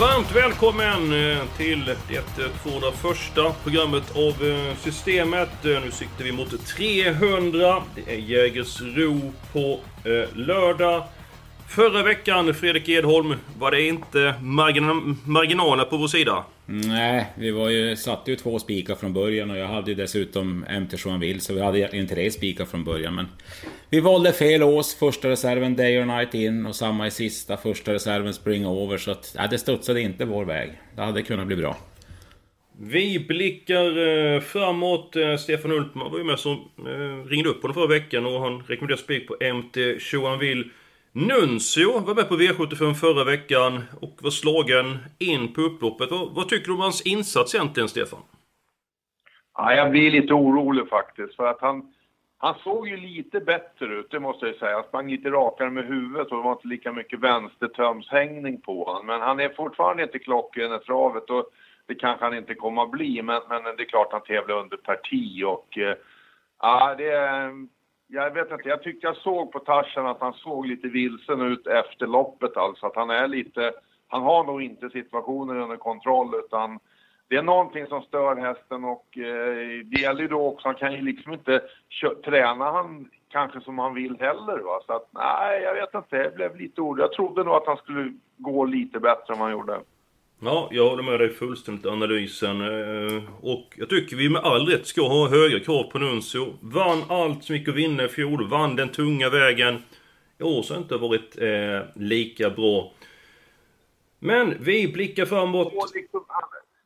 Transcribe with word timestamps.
Varmt 0.00 0.36
välkommen 0.36 1.12
eh, 1.12 1.42
till 1.56 1.84
det 2.08 2.44
eh, 2.44 2.50
201 2.62 3.54
programmet 3.62 4.16
av 4.16 4.46
eh, 4.46 4.76
Systemet. 4.76 5.50
Nu 5.62 5.90
siktar 5.90 6.24
vi 6.24 6.32
mot 6.32 6.66
300. 6.66 7.82
Det 7.94 8.14
är 8.14 8.18
Jägersro 8.18 9.32
på 9.52 9.80
lördag. 10.32 11.04
Förra 11.74 12.02
veckan, 12.02 12.54
Fredrik 12.54 12.88
Edholm, 12.88 13.34
var 13.58 13.70
det 13.70 13.82
inte 13.82 14.34
margin 14.42 15.16
marginaler 15.26 15.84
på 15.84 15.96
vår 15.96 16.08
sida? 16.08 16.44
Nej, 16.66 17.26
vi 17.34 17.50
var 17.50 17.68
ju, 17.68 17.96
satte 17.96 18.30
ju 18.30 18.36
två 18.36 18.58
spikar 18.58 18.94
från 18.94 19.12
början 19.12 19.50
och 19.50 19.56
jag 19.56 19.66
hade 19.66 19.90
ju 19.90 19.94
dessutom 19.94 20.64
MT 20.80 20.96
Joinville, 21.04 21.40
så 21.40 21.54
vi 21.54 21.60
hade 21.60 21.78
egentligen 21.78 22.06
tre 22.06 22.30
spikar 22.30 22.64
från 22.64 22.84
början. 22.84 23.14
Men 23.14 23.28
vi 23.90 24.00
valde 24.00 24.32
fel 24.32 24.62
ås, 24.62 24.94
första 24.94 25.28
reserven 25.28 25.76
Day 25.76 25.98
or 25.98 26.04
Night 26.04 26.34
in 26.34 26.66
och 26.66 26.76
samma 26.76 27.06
i 27.06 27.10
sista, 27.10 27.56
första 27.56 27.92
reserven 27.92 28.34
Spring 28.34 28.66
Over. 28.66 28.98
Så 28.98 29.10
att, 29.10 29.34
ja, 29.38 29.46
det 29.46 29.58
studsade 29.58 30.00
inte 30.00 30.24
vår 30.24 30.44
väg. 30.44 30.70
Det 30.96 31.02
hade 31.02 31.22
kunnat 31.22 31.46
bli 31.46 31.56
bra. 31.56 31.76
Vi 32.80 33.24
blickar 33.28 34.08
eh, 34.08 34.40
framåt. 34.40 35.16
Eh, 35.16 35.36
Stefan 35.36 35.70
Hultman 35.70 36.10
var 36.12 36.18
ju 36.18 36.24
med 36.24 36.38
som 36.38 36.70
eh, 36.78 37.28
ringde 37.28 37.48
upp 37.48 37.62
honom 37.62 37.74
förra 37.74 37.86
veckan 37.86 38.26
och 38.26 38.40
han 38.40 38.62
rekommenderade 38.66 39.02
spik 39.02 39.28
på 39.28 39.36
MT 39.54 39.76
Joinville. 40.12 40.64
Nuncio 41.16 42.00
var 42.00 42.14
med 42.14 42.28
på 42.28 42.34
V75 42.34 42.94
förra 42.94 43.24
veckan 43.24 43.82
och 44.00 44.18
var 44.22 44.30
slagen 44.30 44.98
in 45.18 45.52
på 45.54 45.60
upploppet. 45.60 46.10
Vad, 46.10 46.34
vad 46.34 46.48
tycker 46.48 46.66
du 46.66 46.72
om 46.72 46.80
hans 46.80 47.06
insats 47.06 47.54
egentligen, 47.54 47.88
Stefan? 47.88 48.18
Ja, 49.56 49.74
jag 49.74 49.90
blir 49.90 50.10
lite 50.10 50.34
orolig 50.34 50.88
faktiskt, 50.88 51.36
för 51.36 51.46
att 51.46 51.60
han, 51.60 51.94
han 52.38 52.54
såg 52.64 52.88
ju 52.88 52.96
lite 52.96 53.40
bättre 53.40 53.86
ut, 53.86 54.10
det 54.10 54.20
måste 54.20 54.46
jag 54.46 54.56
säga. 54.56 54.74
Han 54.74 54.84
sprang 54.84 55.10
lite 55.10 55.30
rakare 55.30 55.70
med 55.70 55.86
huvudet 55.86 56.30
och 56.30 56.36
det 56.36 56.42
var 56.42 56.52
inte 56.52 56.68
lika 56.68 56.92
mycket 56.92 57.20
vänstertömshängning 57.20 58.60
på 58.60 58.84
honom. 58.84 59.06
Men 59.06 59.20
han 59.20 59.40
är 59.40 59.48
fortfarande 59.48 60.02
inte 60.02 60.18
klockren 60.18 60.74
i 60.74 60.78
travet 60.78 61.30
och 61.30 61.50
det 61.86 61.94
kanske 61.94 62.24
han 62.24 62.36
inte 62.36 62.54
kommer 62.54 62.82
att 62.82 62.90
bli, 62.90 63.22
men, 63.22 63.42
men 63.48 63.62
det 63.62 63.82
är 63.82 63.88
klart 63.88 64.12
han 64.12 64.22
tävlar 64.22 64.56
under 64.56 64.76
parti 64.76 65.42
och 65.44 65.78
eh, 65.78 65.96
ja, 66.60 66.94
det 66.98 67.10
är 67.10 67.66
jag 68.06 68.30
vet 68.30 68.50
inte, 68.50 68.68
jag 68.68 68.82
tyckte 68.82 69.06
jag 69.06 69.16
såg 69.16 69.52
på 69.52 69.58
Tarzan 69.58 70.06
att 70.06 70.20
han 70.20 70.32
såg 70.32 70.66
lite 70.66 70.88
vilsen 70.88 71.40
ut 71.40 71.66
efter 71.66 72.06
loppet 72.06 72.56
alltså. 72.56 72.86
Att 72.86 72.96
han 72.96 73.10
är 73.10 73.28
lite, 73.28 73.72
han 74.08 74.22
har 74.22 74.44
nog 74.44 74.62
inte 74.62 74.90
situationen 74.90 75.60
under 75.60 75.76
kontroll 75.76 76.34
utan 76.44 76.78
det 77.28 77.36
är 77.36 77.42
någonting 77.42 77.86
som 77.86 78.02
stör 78.02 78.36
hästen 78.36 78.84
och 78.84 79.18
eh, 79.18 79.84
det 79.84 80.00
gäller 80.00 80.20
ju 80.20 80.28
då 80.28 80.46
också, 80.46 80.68
han 80.68 80.74
kan 80.74 80.92
ju 80.92 81.02
liksom 81.02 81.32
inte 81.32 81.62
träna 82.24 82.70
han 82.70 83.10
kanske 83.28 83.60
som 83.60 83.78
han 83.78 83.94
vill 83.94 84.16
heller 84.20 84.58
va. 84.58 84.80
Så 84.86 84.92
att 84.92 85.08
nej, 85.10 85.62
jag 85.62 85.74
vet 85.74 85.94
inte, 85.94 86.16
jag 86.16 86.34
blev 86.34 86.56
lite 86.56 86.80
orolig. 86.80 87.02
Jag 87.02 87.12
trodde 87.12 87.44
nog 87.44 87.54
att 87.54 87.66
han 87.66 87.76
skulle 87.76 88.12
gå 88.36 88.64
lite 88.64 89.00
bättre 89.00 89.34
än 89.34 89.38
vad 89.38 89.48
han 89.48 89.58
gjorde. 89.58 89.80
Ja, 90.40 90.68
jag 90.70 90.88
håller 90.88 91.02
med 91.02 91.20
dig 91.20 91.30
fullständigt 91.30 91.86
i 91.86 91.88
analysen. 91.88 92.60
Eh, 92.60 93.22
och 93.40 93.74
jag 93.76 93.88
tycker 93.88 94.16
vi 94.16 94.28
med 94.28 94.42
all 94.42 94.66
rätt 94.66 94.86
ska 94.86 95.02
ha 95.02 95.28
höga 95.28 95.60
krav 95.60 95.82
på 95.82 95.98
Nuncio. 95.98 96.58
Vann 96.60 97.02
allt 97.08 97.44
som 97.44 97.56
gick 97.56 97.68
att 97.68 97.74
vinna 97.74 98.04
i 98.04 98.08
fjol, 98.08 98.48
vann 98.48 98.76
den 98.76 98.88
tunga 98.88 99.30
vägen. 99.30 99.82
I 100.38 100.42
år 100.42 100.62
så 100.62 100.74
har 100.74 100.80
inte 100.80 100.96
varit 100.96 101.38
eh, 101.38 102.02
lika 102.02 102.50
bra. 102.50 102.92
Men 104.18 104.54
vi 104.60 104.92
blickar 104.92 105.26
framåt. 105.26 105.72
Liksom, 105.94 106.24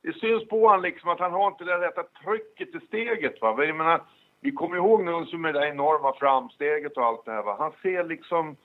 det 0.03 0.13
syns 0.13 0.49
på 0.49 0.67
honom 0.67 0.83
liksom 0.83 1.11
att 1.11 1.21
han 1.21 1.33
har 1.33 1.47
inte 1.49 1.65
det 1.65 1.81
rätta 1.81 2.03
trycket 2.03 2.83
i 2.83 2.87
steget. 2.87 3.41
Va? 3.41 3.65
Jag 3.65 3.77
menar, 3.77 4.03
vi 4.41 4.51
kommer 4.53 4.77
ihåg 4.77 5.05
Nuncio 5.05 5.39
med 5.39 5.55
det 5.55 5.69
enorma 5.69 6.13
framsteget 6.19 6.97
och 6.97 7.05
allt 7.05 7.25
det 7.25 7.33
här. 7.33 7.43
Va? 7.43 7.57
Han 7.59 7.73
ser 7.83 8.05
liksom 8.05 8.57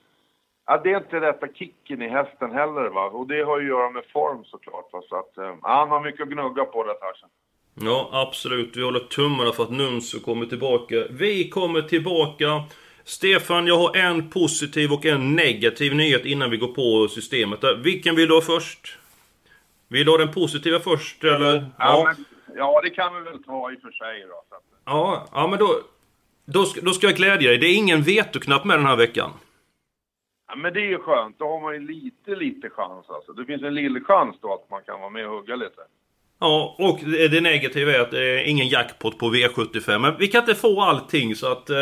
Ja, 0.66 0.80
det 0.84 0.92
är 0.92 0.96
inte 0.96 1.20
rätta 1.20 1.48
kicken 1.48 2.02
i 2.02 2.08
hästen 2.08 2.52
heller 2.52 2.88
va. 2.88 3.06
Och 3.06 3.26
det 3.26 3.42
har 3.42 3.60
ju 3.60 3.64
att 3.64 3.78
göra 3.78 3.90
med 3.90 4.04
form 4.12 4.44
såklart 4.44 4.92
va. 4.92 5.02
Så 5.08 5.16
att, 5.16 5.38
eh, 5.38 5.56
han 5.62 5.88
har 5.88 6.00
mycket 6.00 6.22
att 6.22 6.28
gnugga 6.28 6.64
på 6.64 6.84
det 6.84 6.96
här 7.00 7.14
Ja, 7.74 8.08
absolut. 8.12 8.76
Vi 8.76 8.82
håller 8.82 9.00
tummarna 9.00 9.52
för 9.52 9.62
att 9.62 9.70
Nunso 9.70 10.20
kommer 10.20 10.46
tillbaka. 10.46 11.04
Vi 11.10 11.48
kommer 11.48 11.82
tillbaka. 11.82 12.62
Stefan, 13.04 13.66
jag 13.66 13.78
har 13.78 13.96
en 13.96 14.30
positiv 14.30 14.92
och 14.92 15.04
en 15.04 15.36
negativ 15.36 15.94
nyhet 15.94 16.24
innan 16.24 16.50
vi 16.50 16.56
går 16.56 16.68
på 16.68 17.08
systemet. 17.08 17.60
Vilken 17.84 18.16
vill 18.16 18.28
du 18.28 18.34
ha 18.34 18.40
först? 18.40 18.98
Vill 19.88 20.06
du 20.06 20.10
ha 20.10 20.18
den 20.18 20.32
positiva 20.32 20.80
först 20.80 21.24
eller? 21.24 21.54
Ja, 21.54 21.66
ja. 21.78 22.04
Men, 22.04 22.24
ja 22.56 22.80
det 22.84 22.90
kan 22.90 23.14
vi 23.14 23.20
väl 23.30 23.42
ta 23.42 23.72
i 23.72 23.76
och 23.76 23.80
för 23.80 23.90
sig 23.90 24.26
då. 24.28 24.58
Ja, 24.84 25.26
ja 25.32 25.46
men 25.46 25.58
då, 25.58 25.80
då, 26.44 26.64
då 26.82 26.92
ska 26.92 27.06
jag 27.06 27.16
glädja 27.16 27.48
dig. 27.48 27.58
Det 27.58 27.66
är 27.66 27.76
ingen 27.76 28.02
vetoknapp 28.02 28.64
med 28.64 28.78
den 28.78 28.86
här 28.86 28.96
veckan. 28.96 29.30
Ja, 30.54 30.58
men 30.58 30.72
det 30.72 30.80
är 30.80 30.88
ju 30.88 30.98
skönt. 30.98 31.38
Då 31.38 31.48
har 31.48 31.60
man 31.60 31.74
ju 31.74 31.80
lite, 31.80 32.30
lite 32.30 32.70
chans 32.70 33.06
alltså. 33.08 33.32
Det 33.32 33.44
finns 33.44 33.62
en 33.62 33.74
liten 33.74 34.04
chans 34.04 34.36
då 34.42 34.54
att 34.54 34.70
man 34.70 34.82
kan 34.86 35.00
vara 35.00 35.10
med 35.10 35.26
och 35.26 35.32
hugga 35.36 35.56
lite. 35.56 35.80
Ja, 36.40 36.76
och 36.78 37.00
det 37.04 37.40
negativa 37.40 37.92
är 37.92 38.00
att 38.00 38.10
det 38.10 38.40
är 38.40 38.44
ingen 38.44 38.68
jackpot 38.68 39.18
på 39.18 39.26
V75. 39.26 39.98
Men 39.98 40.16
vi 40.18 40.28
kan 40.28 40.40
inte 40.40 40.54
få 40.54 40.80
allting 40.80 41.34
så 41.34 41.52
att... 41.52 41.70
Eh, 41.70 41.76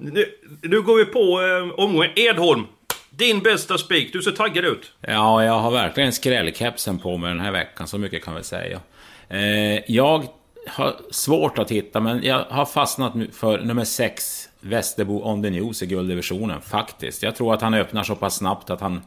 nu, 0.00 0.24
nu, 0.62 0.82
går 0.82 0.96
vi 0.96 1.04
på 1.04 1.20
eh, 1.20 1.84
omgången. 1.84 2.10
Edholm! 2.16 2.66
Din 3.10 3.40
bästa 3.40 3.78
spik. 3.78 4.12
Du 4.12 4.22
ser 4.22 4.32
taggad 4.32 4.64
ut. 4.64 4.92
Ja, 5.00 5.44
jag 5.44 5.58
har 5.58 5.70
verkligen 5.70 6.12
skrällkepsen 6.12 6.98
på 6.98 7.16
mig 7.16 7.28
den 7.28 7.40
här 7.40 7.52
veckan. 7.52 7.86
Så 7.86 7.98
mycket 7.98 8.24
kan 8.24 8.34
vi 8.34 8.42
säga. 8.42 8.80
Eh, 9.28 9.92
jag 9.92 10.24
har 10.66 10.96
svårt 11.10 11.58
att 11.58 11.70
hitta, 11.70 12.00
men 12.00 12.22
jag 12.22 12.44
har 12.48 12.64
fastnat 12.64 13.12
för 13.32 13.58
nummer 13.58 13.84
6, 13.84 14.48
Västerbo 14.60 15.22
on 15.24 15.42
the 15.42 15.50
news 15.50 15.82
i 15.82 15.86
gulddivisionen, 15.86 16.60
faktiskt. 16.60 17.22
Jag 17.22 17.36
tror 17.36 17.54
att 17.54 17.62
han 17.62 17.74
öppnar 17.74 18.02
så 18.02 18.14
pass 18.14 18.36
snabbt 18.36 18.70
att 18.70 18.80
han... 18.80 19.00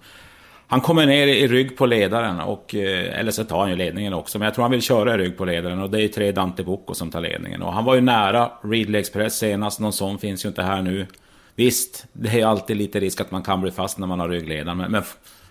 Han 0.72 0.82
kommer 0.82 1.06
ner 1.06 1.28
i 1.28 1.48
rygg 1.48 1.78
på 1.78 1.86
ledaren, 1.86 2.40
och, 2.40 2.76
eh, 2.76 3.20
eller 3.20 3.32
så 3.32 3.44
tar 3.44 3.60
han 3.60 3.70
ju 3.70 3.76
ledningen 3.76 4.14
också. 4.14 4.40
Men 4.40 4.46
jag 4.46 4.54
tror 4.56 4.64
han 4.64 4.72
vill 4.72 4.82
köra 4.82 5.14
i 5.14 5.18
rygg 5.18 5.38
på 5.38 5.46
ledaren 5.46 5.82
och 5.82 5.90
det 5.90 6.04
är 6.04 6.08
tre 6.08 6.32
Dante 6.32 6.64
Bocco 6.64 6.94
som 6.94 7.12
tar 7.12 7.22
ledningen. 7.22 7.62
Och 7.62 7.74
han 7.74 7.86
var 7.86 7.96
ju 7.96 8.02
nära 8.02 8.52
Ridley 8.64 9.02
Express 9.02 9.38
senast, 9.38 9.80
någon 9.80 9.94
sån 9.94 10.18
finns 10.18 10.46
ju 10.46 10.50
inte 10.50 10.64
här 10.64 10.82
nu. 10.82 11.08
Visst, 11.56 12.06
det 12.14 12.42
är 12.42 12.46
alltid 12.46 12.78
lite 12.78 13.00
risk 13.00 13.22
att 13.22 13.32
man 13.32 13.44
kan 13.44 13.62
bli 13.62 13.72
fast 13.72 13.98
när 13.98 14.08
man 14.08 14.20
har 14.20 14.30
ryggledaren. 14.30 14.78
Men, 14.78 14.92
men 14.92 15.04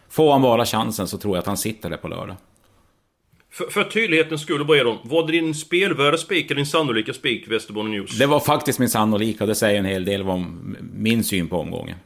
får 0.09 0.33
han 0.33 0.43
bara 0.43 0.65
chansen 0.65 1.09
så 1.09 1.19
tror 1.19 1.37
jag 1.37 1.41
att 1.41 1.47
han 1.47 1.57
sitter 1.57 1.91
där 1.91 1.97
på 1.97 2.09
lördag. 2.09 2.37
För, 3.51 3.65
för 3.65 3.85
tydlighetens 3.85 4.43
skull, 4.43 4.65
Bredon. 4.65 4.99
Var 5.05 5.27
det 5.27 5.33
din 5.33 5.55
spelvärda 5.55 6.17
spik 6.17 6.47
eller 6.47 6.57
din 6.57 6.67
sannolika 6.67 7.13
spik, 7.13 7.49
Västerbotten 7.49 7.91
News? 7.91 8.19
Det 8.19 8.27
var 8.27 8.41
faktiskt 8.41 8.79
min 8.79 8.89
sannolika, 8.89 9.47
det 9.47 9.55
säger 9.55 9.79
en 9.79 9.85
hel 9.85 10.05
del 10.05 10.23
om 10.23 10.77
min 10.95 11.25
syn 11.25 11.49
på 11.49 11.57
omgången. 11.57 11.97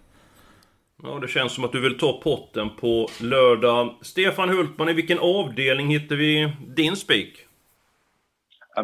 Ja, 1.03 1.19
det 1.21 1.29
känns 1.29 1.55
som 1.55 1.65
att 1.65 1.73
du 1.73 1.81
vill 1.81 1.99
ta 1.99 2.21
potten 2.23 2.71
på 2.81 3.09
lördag. 3.21 3.95
Stefan 4.01 4.49
Hultman, 4.49 4.89
i 4.89 4.93
vilken 4.93 5.19
avdelning 5.19 5.89
hittar 5.89 6.17
vi 6.17 6.53
din 6.67 6.97
spik? 6.97 7.47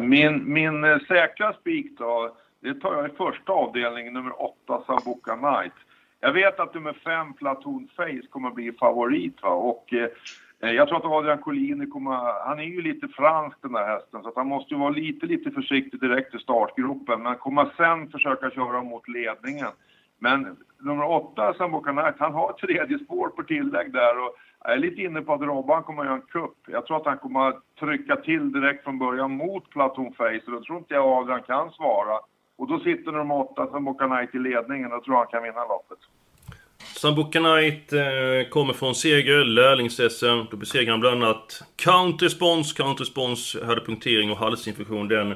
Min, 0.01 0.53
min 0.53 0.83
eh, 0.83 0.97
säkra 1.07 1.53
spik 1.53 1.85
då, 1.97 2.35
det 2.61 2.73
tar 2.73 2.93
jag 2.93 3.05
i 3.05 3.15
första 3.17 3.51
avdelningen, 3.51 4.13
nummer 4.13 4.41
8, 4.41 4.83
Sambuca 4.87 5.37
Knight. 5.37 5.73
Jag 6.19 6.33
vet 6.33 6.59
att 6.59 6.73
nummer 6.73 6.93
5, 6.93 7.33
Platoon 7.33 7.87
Face, 7.95 8.27
kommer 8.29 8.47
att 8.47 8.55
bli 8.55 8.71
favorit 8.71 9.35
va? 9.41 9.49
och 9.49 9.93
Eh, 9.93 10.07
Eh, 10.61 10.71
jag 10.71 10.87
tror 10.87 10.97
att 10.97 11.05
Adrian 11.05 11.37
Collini 11.37 11.85
kommer, 11.85 12.45
han 12.47 12.59
är 12.59 12.63
ju 12.63 12.81
lite 12.81 13.07
fransk 13.07 13.57
den 13.61 13.71
där 13.71 13.85
hästen 13.87 14.23
så 14.23 14.29
att 14.29 14.35
han 14.35 14.47
måste 14.47 14.73
ju 14.73 14.79
vara 14.79 14.89
lite, 14.89 15.25
lite 15.25 15.51
försiktig 15.51 15.99
direkt 15.99 16.35
i 16.35 16.39
startgruppen 16.39 17.23
men 17.23 17.35
kommer 17.35 17.71
sen 17.77 18.11
försöka 18.11 18.51
köra 18.51 18.83
mot 18.83 19.07
ledningen. 19.07 19.71
Men 20.19 20.57
nummer 20.79 21.09
åtta, 21.09 21.53
Sambo 21.53 21.83
han 22.19 22.33
har 22.33 22.49
ett 22.49 22.57
tredje 22.57 22.99
spår 22.99 23.27
på 23.27 23.43
tillägg 23.43 23.93
där 23.93 24.19
och 24.19 24.35
jag 24.63 24.73
är 24.73 24.77
lite 24.77 25.01
inne 25.01 25.21
på 25.21 25.33
att 25.33 25.41
Robban 25.41 25.83
kommer 25.83 26.01
att 26.01 26.07
göra 26.07 26.15
en 26.15 26.21
kupp. 26.21 26.57
Jag 26.67 26.85
tror 26.85 26.97
att 26.97 27.05
han 27.05 27.17
kommer 27.17 27.49
att 27.49 27.75
trycka 27.79 28.15
till 28.15 28.51
direkt 28.51 28.83
från 28.83 28.99
början 28.99 29.31
mot 29.31 29.69
Platon 29.69 30.13
Face 30.13 30.41
och 30.45 30.51
då 30.51 30.61
tror 30.61 30.77
inte 30.77 30.93
jag 30.93 31.07
Adrian 31.07 31.41
kan 31.41 31.71
svara. 31.71 32.19
Och 32.57 32.67
då 32.67 32.79
sitter 32.79 33.11
nummer 33.11 33.35
åtta, 33.35 33.67
Sambo 33.71 33.97
i 34.33 34.37
ledningen 34.37 34.93
och 34.93 35.03
tror 35.03 35.15
han 35.15 35.27
kan 35.27 35.43
vinna 35.43 35.65
loppet. 35.65 35.99
Sambuca 37.01 37.39
Knight 37.39 37.93
eh, 37.93 38.49
kommer 38.49 38.73
från 38.73 38.95
seger, 38.95 39.45
lärlings-SM. 39.45 40.47
Då 40.51 40.57
besegrar 40.57 40.91
han 40.91 40.99
bland 40.99 41.23
annat 41.23 41.61
Counterspons. 41.75 42.73
Counterspons 42.73 43.57
hade 43.63 43.81
punktering 43.81 44.31
och 44.31 44.37
halsinfektion. 44.37 45.07
Den 45.07 45.35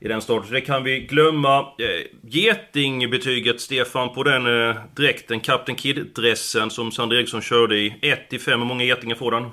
i 0.00 0.08
den 0.08 0.20
starten. 0.20 0.46
Så 0.46 0.54
det 0.54 0.60
kan 0.60 0.84
vi 0.84 1.00
glömma. 1.00 1.58
Eh, 1.58 2.06
Getingbetyget, 2.22 3.60
Stefan, 3.60 4.14
på 4.14 4.22
den 4.22 4.46
eh, 4.46 4.76
dräkten, 4.96 5.40
Captain 5.40 5.76
Kid-dressen 5.76 6.70
som 6.70 6.92
Sander 6.92 7.16
Eriksson 7.16 7.42
körde 7.42 7.76
i. 7.76 7.94
1 8.02 8.30
till 8.30 8.40
5, 8.40 8.60
hur 8.60 8.66
många 8.66 8.84
getingar 8.84 9.16
får 9.16 9.30
den? 9.30 9.46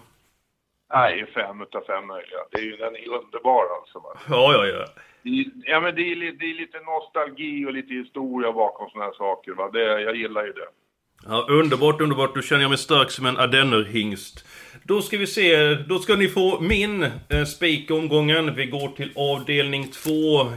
Nej, 0.93 1.25
fem 1.33 1.61
utav 1.61 1.83
fem 1.87 2.07
möjliga. 2.07 2.39
Det 2.51 2.57
är 2.57 2.63
ju, 2.63 2.77
den 2.77 2.95
är 2.95 3.07
underbar 3.07 3.65
alltså. 3.79 3.99
Va? 3.99 4.19
Ja, 4.29 4.53
ja, 4.53 4.65
ja. 4.65 4.85
Ja, 5.65 5.79
men 5.79 5.95
det 5.95 6.01
är, 6.01 6.15
det 6.15 6.45
är 6.45 6.53
lite 6.53 6.79
nostalgi 6.79 7.65
och 7.65 7.73
lite 7.73 7.93
historia 7.93 8.51
bakom 8.51 8.89
såna 8.89 9.03
här 9.03 9.13
saker. 9.13 9.51
Va? 9.51 9.69
Det, 9.73 10.01
jag 10.01 10.15
gillar 10.15 10.45
ju 10.45 10.51
det. 10.51 10.67
Ja, 11.27 11.45
underbart, 11.49 12.01
underbart. 12.01 12.35
Då 12.35 12.41
känner 12.41 12.61
jag 12.61 12.69
mig 12.69 12.77
stark 12.77 13.11
som 13.11 13.25
en 13.25 13.37
ardennerhingst. 13.37 14.45
Då 14.83 15.01
ska 15.01 15.17
vi 15.17 15.27
se, 15.27 15.73
då 15.73 15.99
ska 15.99 16.15
ni 16.15 16.27
få 16.27 16.59
min 16.59 17.07
eh, 17.29 17.45
spik 17.45 17.89
i 17.89 17.93
omgången. 17.93 18.55
Vi 18.55 18.65
går 18.65 18.87
till 18.87 19.11
avdelning 19.15 19.87
2. 19.91 20.11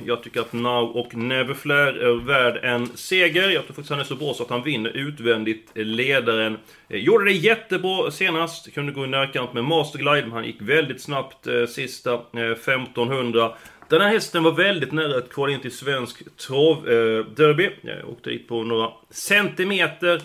Jag 0.07 0.23
tycker 0.23 0.41
att 0.41 0.53
Now 0.53 0.97
och 0.97 1.15
Neverflare 1.15 2.11
är 2.11 2.25
värd 2.27 2.61
en 2.63 2.89
seger. 2.95 3.51
Jag 3.51 3.65
tror 3.65 3.75
faktiskt 3.75 3.91
han 3.91 4.01
är 4.01 4.05
så 4.05 4.17
bra 4.17 4.35
så 4.35 4.43
att 4.43 4.51
han 4.51 4.63
vinner 4.63 4.91
utvändigt 4.91 5.71
ledaren. 5.75 6.59
Eh, 6.89 6.99
gjorde 6.99 7.25
det 7.25 7.33
jättebra 7.33 8.11
senast. 8.11 8.75
Kunde 8.75 8.93
gå 8.93 9.05
i 9.05 9.09
närkamp 9.09 9.53
med 9.53 9.65
Masterglide, 9.65 10.23
men 10.23 10.33
han 10.33 10.45
gick 10.45 10.63
väldigt 10.63 11.03
snabbt 11.03 11.47
eh, 11.47 11.67
sista 11.67 12.13
eh, 12.13 12.51
1500. 12.53 13.53
Den 13.89 14.01
här 14.01 14.09
hästen 14.09 14.43
var 14.43 14.53
väldigt 14.53 14.93
nära 14.93 15.19
att 15.19 15.33
kvala 15.33 15.53
in 15.53 15.61
till 15.61 15.77
svensk 15.77 16.37
travderby. 16.37 17.65
Eh, 17.65 17.71
jag 17.83 18.09
åkte 18.09 18.31
dit 18.31 18.49
på 18.49 18.63
några 18.63 18.91
centimeter. 19.11 20.21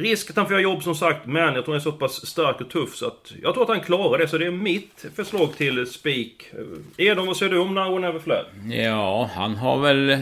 Risk 0.00 0.30
att 0.30 0.36
han 0.36 0.46
får 0.46 0.52
göra 0.52 0.62
jobb 0.62 0.82
som 0.82 0.94
sagt, 0.94 1.26
men 1.26 1.54
jag 1.54 1.64
tror 1.64 1.66
han 1.66 1.74
är 1.74 1.80
så 1.80 1.92
pass 1.92 2.26
stark 2.26 2.60
och 2.60 2.70
tuff 2.70 2.96
så 2.96 3.06
att... 3.06 3.32
Jag 3.42 3.54
tror 3.54 3.62
att 3.62 3.68
han 3.68 3.80
klarar 3.80 4.18
det, 4.18 4.28
så 4.28 4.38
det 4.38 4.46
är 4.46 4.50
mitt 4.50 5.06
förslag 5.14 5.56
till 5.56 5.86
spik. 5.86 6.50
Edom, 6.52 6.84
Edon, 6.96 7.26
vad 7.26 7.36
säger 7.36 7.52
du 7.52 7.58
om 7.58 7.74
Now 7.74 7.94
and 7.94 8.00
Never 8.00 8.18
Flare? 8.18 8.44
Ja, 8.70 9.30
han 9.34 9.56
har 9.56 9.78
väl 9.78 10.18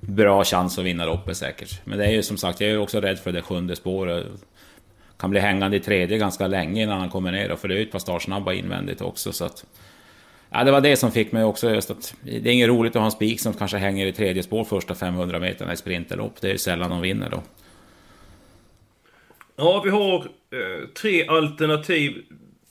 bra 0.00 0.44
chans 0.44 0.78
att 0.78 0.84
vinna 0.84 1.06
loppet 1.06 1.36
säkert. 1.36 1.80
Men 1.84 1.98
det 1.98 2.04
är 2.04 2.10
ju 2.10 2.22
som 2.22 2.36
sagt, 2.36 2.60
jag 2.60 2.70
är 2.70 2.74
ju 2.74 2.80
också 2.80 3.00
rädd 3.00 3.18
för 3.18 3.32
det 3.32 3.42
sjunde 3.42 3.76
spåret. 3.76 4.26
Kan 5.18 5.30
bli 5.30 5.40
hängande 5.40 5.76
i 5.76 5.80
tredje 5.80 6.18
ganska 6.18 6.46
länge 6.46 6.82
innan 6.82 7.00
han 7.00 7.10
kommer 7.10 7.32
ner 7.32 7.48
då, 7.48 7.56
för 7.56 7.68
det 7.68 7.74
är 7.74 7.76
ju 7.76 7.82
ett 7.82 7.92
par 7.92 7.98
startsnabba 7.98 8.52
invändigt 8.52 9.00
också 9.00 9.32
så 9.32 9.44
att... 9.44 9.64
Ja, 10.50 10.64
det 10.64 10.72
var 10.72 10.80
det 10.80 10.96
som 10.96 11.12
fick 11.12 11.32
mig 11.32 11.44
också 11.44 11.70
just 11.70 11.90
att... 11.90 12.14
Det 12.22 12.48
är 12.48 12.52
inget 12.52 12.68
roligt 12.68 12.96
att 12.96 13.00
ha 13.00 13.06
en 13.06 13.12
spik 13.12 13.40
som 13.40 13.54
kanske 13.54 13.76
hänger 13.76 14.06
i 14.06 14.12
tredje 14.12 14.42
spår 14.42 14.64
första 14.64 14.94
500 14.94 15.38
meterna 15.38 15.72
i 15.72 15.76
sprinterlopp. 15.76 16.40
Det 16.40 16.46
är 16.46 16.52
ju 16.52 16.58
sällan 16.58 16.90
de 16.90 17.00
vinner 17.00 17.30
då. 17.30 17.42
Ja, 19.64 19.82
vi 19.84 19.90
har 19.90 20.16
eh, 20.16 20.88
tre 21.02 21.26
alternativ. 21.26 22.24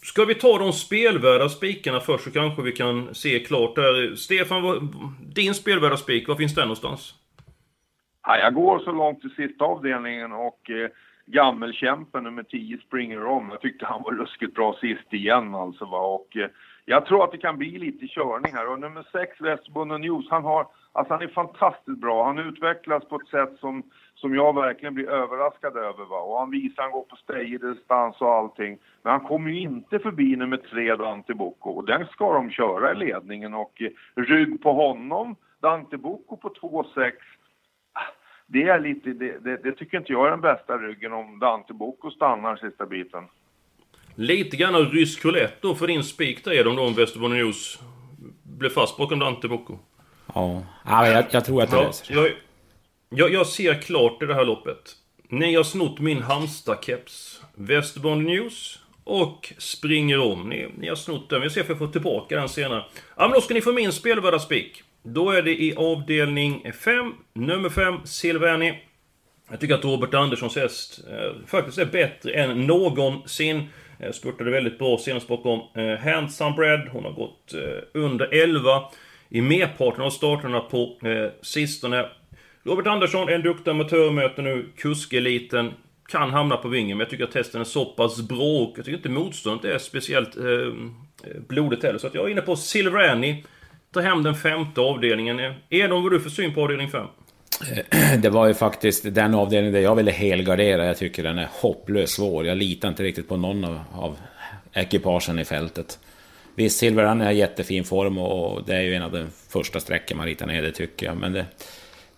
Ska 0.03 0.25
vi 0.25 0.35
ta 0.35 0.57
de 0.57 0.73
spelvärda 0.73 1.49
spikarna 1.49 1.99
först 1.99 2.23
så 2.23 2.31
kanske 2.31 2.61
vi 2.61 2.71
kan 2.71 3.15
se 3.15 3.39
klart 3.39 3.75
där. 3.75 4.15
Stefan, 4.15 4.63
vad, 4.63 4.87
din 5.35 5.53
spelvärda 5.53 5.97
spik, 5.97 6.27
var 6.27 6.35
finns 6.35 6.55
den 6.55 6.63
någonstans? 6.63 7.13
Ja, 8.23 8.37
jag 8.37 8.53
går 8.53 8.79
så 8.79 8.91
långt 8.91 9.21
till 9.21 9.35
sista 9.35 9.65
avdelningen 9.65 10.31
och 10.31 10.69
eh, 10.69 10.89
gammelkämpen 11.25 12.23
nummer 12.23 12.43
10 12.43 12.77
springer 12.77 13.25
om. 13.25 13.49
Jag 13.51 13.61
tyckte 13.61 13.85
han 13.85 14.03
var 14.03 14.11
ruskigt 14.11 14.55
bra 14.55 14.77
sist 14.81 15.13
igen 15.13 15.55
alltså 15.55 15.85
va. 15.85 15.99
Och, 15.99 16.37
eh, 16.37 16.49
jag 16.85 17.05
tror 17.05 17.23
att 17.23 17.31
det 17.31 17.37
kan 17.37 17.57
bli 17.57 17.77
lite 17.77 18.07
körning 18.07 18.53
här. 18.53 18.67
Och 18.67 18.79
nummer 18.79 19.05
6 19.11 19.41
Westbund 19.41 20.01
News, 20.01 20.27
han 20.29 20.43
har, 20.43 20.67
alltså 20.91 21.13
han 21.13 21.23
är 21.23 21.27
fantastiskt 21.27 22.01
bra. 22.01 22.25
Han 22.25 22.39
utvecklas 22.39 23.05
på 23.09 23.15
ett 23.15 23.27
sätt 23.27 23.59
som, 23.59 23.83
som 24.21 24.35
jag 24.35 24.55
verkligen 24.55 24.93
blir 24.93 25.09
överraskad 25.09 25.77
över 25.77 26.05
va. 26.05 26.19
Och 26.19 26.39
han 26.39 26.51
visar, 26.51 26.83
han 26.83 26.91
går 26.91 27.01
på 27.03 27.15
stayerdistans 27.15 28.21
och 28.21 28.33
allting. 28.33 28.77
Men 29.03 29.11
han 29.11 29.21
kommer 29.21 29.51
ju 29.51 29.59
inte 29.59 29.99
förbi 29.99 30.35
nummer 30.35 30.57
3 30.57 30.95
Dante 30.95 31.33
Bocco. 31.33 31.69
Och 31.69 31.85
den 31.85 32.05
ska 32.05 32.33
de 32.33 32.51
köra 32.51 32.91
i 32.91 32.95
ledningen 32.95 33.53
och 33.53 33.81
eh, 33.81 34.21
rygg 34.21 34.63
på 34.63 34.73
honom, 34.73 35.35
Dante 35.59 35.97
Bocco 35.97 36.37
på 36.37 36.49
2,6 36.49 37.11
det 38.47 38.63
är 38.63 38.79
lite, 38.79 39.09
det, 39.09 39.39
det, 39.39 39.57
det, 39.63 39.71
tycker 39.71 39.97
inte 39.97 40.11
jag 40.11 40.27
är 40.27 40.31
den 40.31 40.41
bästa 40.41 40.77
ryggen 40.77 41.13
om 41.13 41.39
Dante 41.39 41.73
Bocco 41.73 42.11
stannar 42.11 42.55
sista 42.55 42.85
biten. 42.85 43.23
Lite 44.15 44.57
grann 44.57 44.75
av 44.75 44.81
rysk 44.81 45.25
roulette 45.25 45.57
då 45.61 45.75
för 45.75 45.87
din 45.87 46.03
spik 46.03 46.43
där 46.43 46.53
Edon 46.53 46.75
då 46.75 46.83
om 46.83 46.93
Västerbotten 46.93 47.37
News 47.37 47.79
blev 48.43 48.69
fast 48.69 48.97
bakom 48.97 49.19
Dante 49.19 49.47
Bocco. 49.47 49.77
Ja, 50.33 50.63
ja 50.85 51.07
jag, 51.07 51.25
jag 51.31 51.45
tror 51.45 51.63
att 51.63 51.71
det 51.71 51.77
Ja, 51.77 51.83
löser 51.83 52.15
jag, 52.15 52.31
jag, 53.15 53.33
jag 53.33 53.47
ser 53.47 53.81
klart 53.81 54.23
i 54.23 54.25
det 54.25 54.33
här 54.33 54.45
loppet. 54.45 54.95
Ni 55.29 55.55
har 55.55 55.63
snott 55.63 55.99
min 55.99 56.21
Halmstad-keps. 56.21 57.41
Västerbotten 57.55 58.23
News 58.23 58.79
och 59.03 59.53
springer 59.57 60.19
om. 60.19 60.49
Ni, 60.49 60.67
ni 60.77 60.87
har 60.87 60.95
snott 60.95 61.29
den. 61.29 61.41
Vi 61.41 61.49
ser 61.49 61.61
om 61.61 61.65
jag 61.69 61.77
får 61.77 61.87
tillbaka 61.87 62.35
den 62.35 62.49
senare. 62.49 62.83
Ja, 63.17 63.23
men 63.23 63.31
då 63.31 63.41
ska 63.41 63.53
ni 63.53 63.61
få 63.61 63.71
min 63.71 63.91
spelvärda 63.91 64.39
spik. 64.39 64.83
Då 65.03 65.31
är 65.31 65.41
det 65.41 65.61
i 65.63 65.75
avdelning 65.75 66.71
5, 66.71 67.13
nummer 67.33 67.69
5, 67.69 67.95
Silverni. 68.05 68.79
Jag 69.49 69.59
tycker 69.59 69.75
att 69.75 69.85
Robert 69.85 70.13
Anderssons 70.13 70.55
häst 70.55 70.99
eh, 71.09 71.47
faktiskt 71.47 71.77
är 71.77 71.85
bättre 71.85 72.31
än 72.31 72.67
någonsin. 72.67 73.63
Eh, 73.99 74.11
spurtade 74.11 74.51
väldigt 74.51 74.79
bra 74.79 74.97
senast 74.97 75.27
bakom 75.27 75.59
eh, 75.75 75.99
Handsome 75.99 76.55
Bread. 76.55 76.89
Hon 76.91 77.03
har 77.03 77.11
gått 77.11 77.53
eh, 77.53 78.01
under 78.01 78.33
11 78.33 78.83
i 79.29 79.41
merparten 79.41 80.01
av 80.01 80.09
starterna 80.09 80.59
på 80.59 80.97
eh, 81.03 81.31
sistone. 81.41 82.09
Robert 82.63 82.87
Andersson, 82.87 83.29
en 83.29 83.41
duktig 83.41 83.71
amatör, 83.71 84.11
möter 84.11 84.43
nu 84.43 84.65
kuskeliten. 84.77 85.71
Kan 86.07 86.29
hamna 86.29 86.57
på 86.57 86.67
vingen, 86.67 86.97
men 86.97 87.05
jag 87.05 87.09
tycker 87.09 87.23
att 87.23 87.31
testen 87.31 87.61
är 87.61 87.65
så 87.65 87.85
pass 87.85 88.21
bra 88.21 88.61
och 88.61 88.73
jag 88.77 88.85
tycker 88.85 88.97
inte 88.97 89.09
motståndet 89.09 89.65
är 89.65 89.77
speciellt 89.77 90.37
eh, 90.37 90.43
eh, 90.43 91.41
blodigt 91.47 91.83
heller. 91.83 91.99
Så 91.99 92.07
att 92.07 92.15
jag 92.15 92.25
är 92.25 92.29
inne 92.29 92.41
på 92.41 92.55
Silverani. 92.55 93.43
Ta 93.93 94.01
hem 94.01 94.23
den 94.23 94.35
femte 94.35 94.81
avdelningen. 94.81 95.39
Eh, 95.39 95.51
Edon, 95.69 95.91
vad 95.91 96.01
har 96.01 96.09
du 96.09 96.19
för 96.19 96.29
syn 96.29 96.53
på 96.53 96.61
avdelning 96.61 96.89
5? 96.89 97.05
Eh, 97.91 98.19
det 98.21 98.29
var 98.29 98.47
ju 98.47 98.53
faktiskt 98.53 99.15
den 99.15 99.35
avdelningen 99.35 99.73
där 99.73 99.81
jag 99.81 99.95
ville 99.95 100.11
helgardera. 100.11 100.85
Jag 100.85 100.97
tycker 100.97 101.23
den 101.23 101.37
är 101.37 101.47
hopplöst 101.51 102.13
svår. 102.13 102.45
Jag 102.45 102.57
litar 102.57 102.89
inte 102.89 103.03
riktigt 103.03 103.27
på 103.27 103.37
någon 103.37 103.65
av, 103.65 103.79
av 103.93 104.17
ekipagen 104.73 105.39
i 105.39 105.45
fältet. 105.45 105.99
Visst, 106.55 106.77
Silverrun 106.77 107.21
är 107.21 107.31
i 107.31 107.37
jättefin 107.37 107.83
form 107.83 108.17
och 108.17 108.63
det 108.65 108.75
är 108.75 108.81
ju 108.81 108.95
en 108.95 109.03
av 109.03 109.11
de 109.11 109.27
första 109.49 109.79
sträckor 109.79 110.15
man 110.15 110.25
ritar 110.25 110.47
ner, 110.47 110.61
det 110.61 110.71
tycker 110.71 111.05
jag. 111.05 111.17
Men 111.17 111.33
det, 111.33 111.45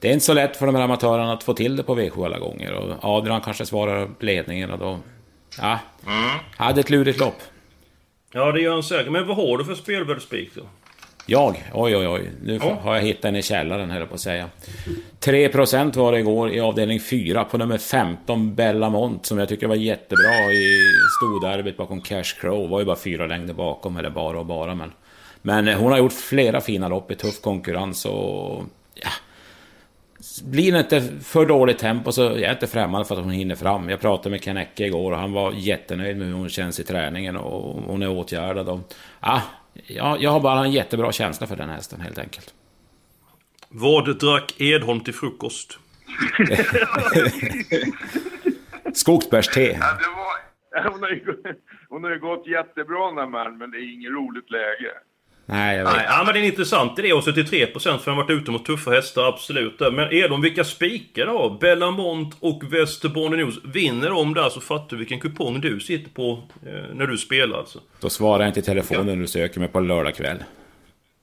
det 0.04 0.10
är 0.10 0.14
inte 0.14 0.26
så 0.26 0.34
lätt 0.34 0.58
för 0.58 0.66
de 0.66 0.76
här 0.76 0.84
amatörerna 0.84 1.34
att 1.34 1.44
få 1.44 1.54
till 1.54 1.76
det 1.76 1.84
på 1.84 1.96
V7 1.96 2.26
alla 2.26 2.40
gånger. 2.40 2.74
Och 2.74 2.96
Adrian 3.18 3.42
kanske 3.42 3.66
svarar 3.66 4.10
ledningen 4.20 4.72
och 4.72 4.80
då... 4.80 5.00
Ja, 5.62 5.80
hade 6.58 6.82
ett 6.82 6.90
lurigt 6.90 7.20
lopp. 7.20 7.38
Ja, 8.34 8.52
det 8.52 8.62
gör 8.62 8.74
han 8.74 8.84
säkert. 8.84 9.12
Men 9.12 9.28
vad 9.28 9.38
har 9.38 9.58
du 9.58 9.66
för 9.66 9.76
spelvärd 9.76 10.22
spik 10.22 10.50
då? 10.56 10.62
Jag? 11.26 11.64
Oj, 11.74 11.96
oj, 11.98 12.08
oj. 12.08 12.32
Nu 12.44 12.60
Ja. 12.64 12.78
har 12.84 12.96
jag 12.96 13.02
hittat 13.02 13.22
den 13.22 13.36
i 13.36 13.42
källaren, 13.42 13.90
höll 13.90 14.00
jag 14.00 14.10
på 14.10 14.16
att 14.16 14.22
säga. 14.22 14.50
3% 15.20 15.96
var 15.98 16.12
det 16.12 16.20
igår 16.20 16.52
i 16.52 16.60
avdelning 16.60 17.00
4 17.00 17.44
på 17.44 17.58
nummer 17.58 17.78
15, 17.78 18.56
Bellamont, 18.56 19.26
som 19.26 19.38
jag 19.38 19.50
tycker 19.50 19.68
var 19.68 19.76
jättebra 19.76 20.52
i 20.52 20.80
storderbyt 21.20 21.78
bakom 21.78 22.02
Cash 22.02 22.24
Crow. 22.42 22.70
Var 22.70 22.80
ju 22.80 22.86
bara 22.86 22.96
fyra 22.96 23.28
längder 23.28 23.54
bakom, 23.54 23.98
eller 23.98 24.10
bara 24.10 24.40
och 24.40 24.46
bara, 24.46 24.76
men... 24.76 24.92
Men 25.42 25.68
eh, 25.68 25.78
hon 25.78 25.92
har 25.92 25.98
gjort 26.00 26.14
flera 26.14 26.62
fina 26.62 26.88
lopp 26.88 27.12
i 27.12 27.16
tuff 27.16 27.42
konkurrens 27.42 28.06
och... 28.06 28.64
Ja. 28.94 29.10
Blir 30.46 30.72
det 30.72 30.80
inte 30.80 31.02
för 31.24 31.46
dåligt 31.46 31.78
tempo 31.78 32.12
så 32.12 32.22
jag 32.22 32.42
är 32.42 32.52
inte 32.52 32.68
främmande 32.68 33.06
för 33.06 33.16
att 33.16 33.24
hon 33.24 33.32
hinner 33.32 33.56
fram. 33.56 33.90
Jag 33.90 34.02
pratade 34.02 34.30
med 34.30 34.44
Ken 34.44 34.58
Ecke 34.58 34.86
igår 34.86 35.12
och 35.12 35.18
han 35.18 35.34
var 35.34 35.52
jättenöjd 35.52 36.18
med 36.18 36.28
hur 36.28 36.34
hon 36.34 36.50
känns 36.50 36.80
i 36.80 36.84
träningen 36.84 37.38
och 37.38 37.84
hon 37.84 38.04
är 38.04 38.10
åtgärdad. 38.10 38.70
Och, 38.70 38.94
ja, 39.22 39.42
jag, 39.74 40.22
jag 40.22 40.32
har 40.32 40.40
bara 40.40 40.60
en 40.60 40.72
jättebra 40.72 41.12
känsla 41.12 41.48
för 41.48 41.56
den 41.56 41.70
hästen 41.70 42.02
helt 42.02 42.18
enkelt. 42.18 42.54
Vad 43.70 44.20
drack 44.20 44.62
Edholm 44.62 45.00
till 45.00 45.14
frukost? 45.14 45.80
Skogsbärste. 48.94 49.62
Ja, 49.62 49.98
det 50.00 50.82
var, 50.82 50.92
hon, 50.92 51.02
har 51.04 51.10
ju, 51.10 51.38
hon 51.90 52.04
har 52.04 52.12
ju 52.12 52.20
gått 52.20 52.48
jättebra 52.48 53.08
den 53.08 53.18
här 53.18 53.28
man, 53.28 53.58
men 53.58 53.72
det 53.72 53.78
är 53.78 53.94
inget 53.94 54.12
roligt 54.12 54.52
läge. 54.52 54.92
Nej, 55.46 55.78
jag 55.78 55.86
vet. 55.86 55.94
Nej, 55.94 56.06
ja, 56.10 56.24
men 56.26 56.34
det 56.34 56.40
är 56.40 56.42
en 56.42 56.48
intressant 56.50 57.00
idé. 57.00 57.14
Och 57.14 57.22
73% 57.22 57.98
för 57.98 58.12
han 58.12 58.18
varit 58.18 58.30
ute 58.30 58.52
mot 58.52 58.66
tuffa 58.66 58.92
hästar, 58.92 59.24
absolut. 59.24 59.80
Men 59.80 60.00
är 60.00 60.30
de 60.30 60.42
vilka 60.42 60.64
spikar 60.64 61.26
då? 61.26 61.58
Bellamont 61.62 62.38
och 62.40 62.74
Västerbotten 62.74 63.40
News. 63.40 63.60
Vinner 63.64 64.10
de 64.10 64.34
där 64.34 64.50
så 64.50 64.62
fattar 64.62 64.90
du 64.90 64.98
vilken 64.98 65.20
kupong 65.20 65.62
du 65.62 65.80
sitter 65.80 66.12
på 66.12 66.44
eh, 66.66 66.96
när 66.96 67.08
du 67.08 67.18
spelar 67.18 67.58
alltså. 67.58 67.80
Då 68.00 68.10
svarar 68.10 68.40
jag 68.40 68.50
inte 68.50 68.60
i 68.60 68.64
telefonen 68.64 69.06
när 69.06 69.16
du 69.16 69.28
söker 69.28 69.60
mig 69.60 69.70
på 69.70 69.80
lördag 69.80 70.16
kväll. 70.16 70.44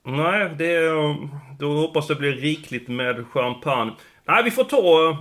Nej, 0.05 0.49
det 0.57 0.75
är, 0.75 1.17
Då 1.59 1.77
hoppas 1.77 2.07
det 2.07 2.15
blir 2.15 2.31
rikligt 2.31 2.87
med 2.87 3.25
champagne. 3.27 3.91
Nej, 4.27 4.43
vi 4.43 4.51
får 4.51 4.63
ta... 4.63 5.17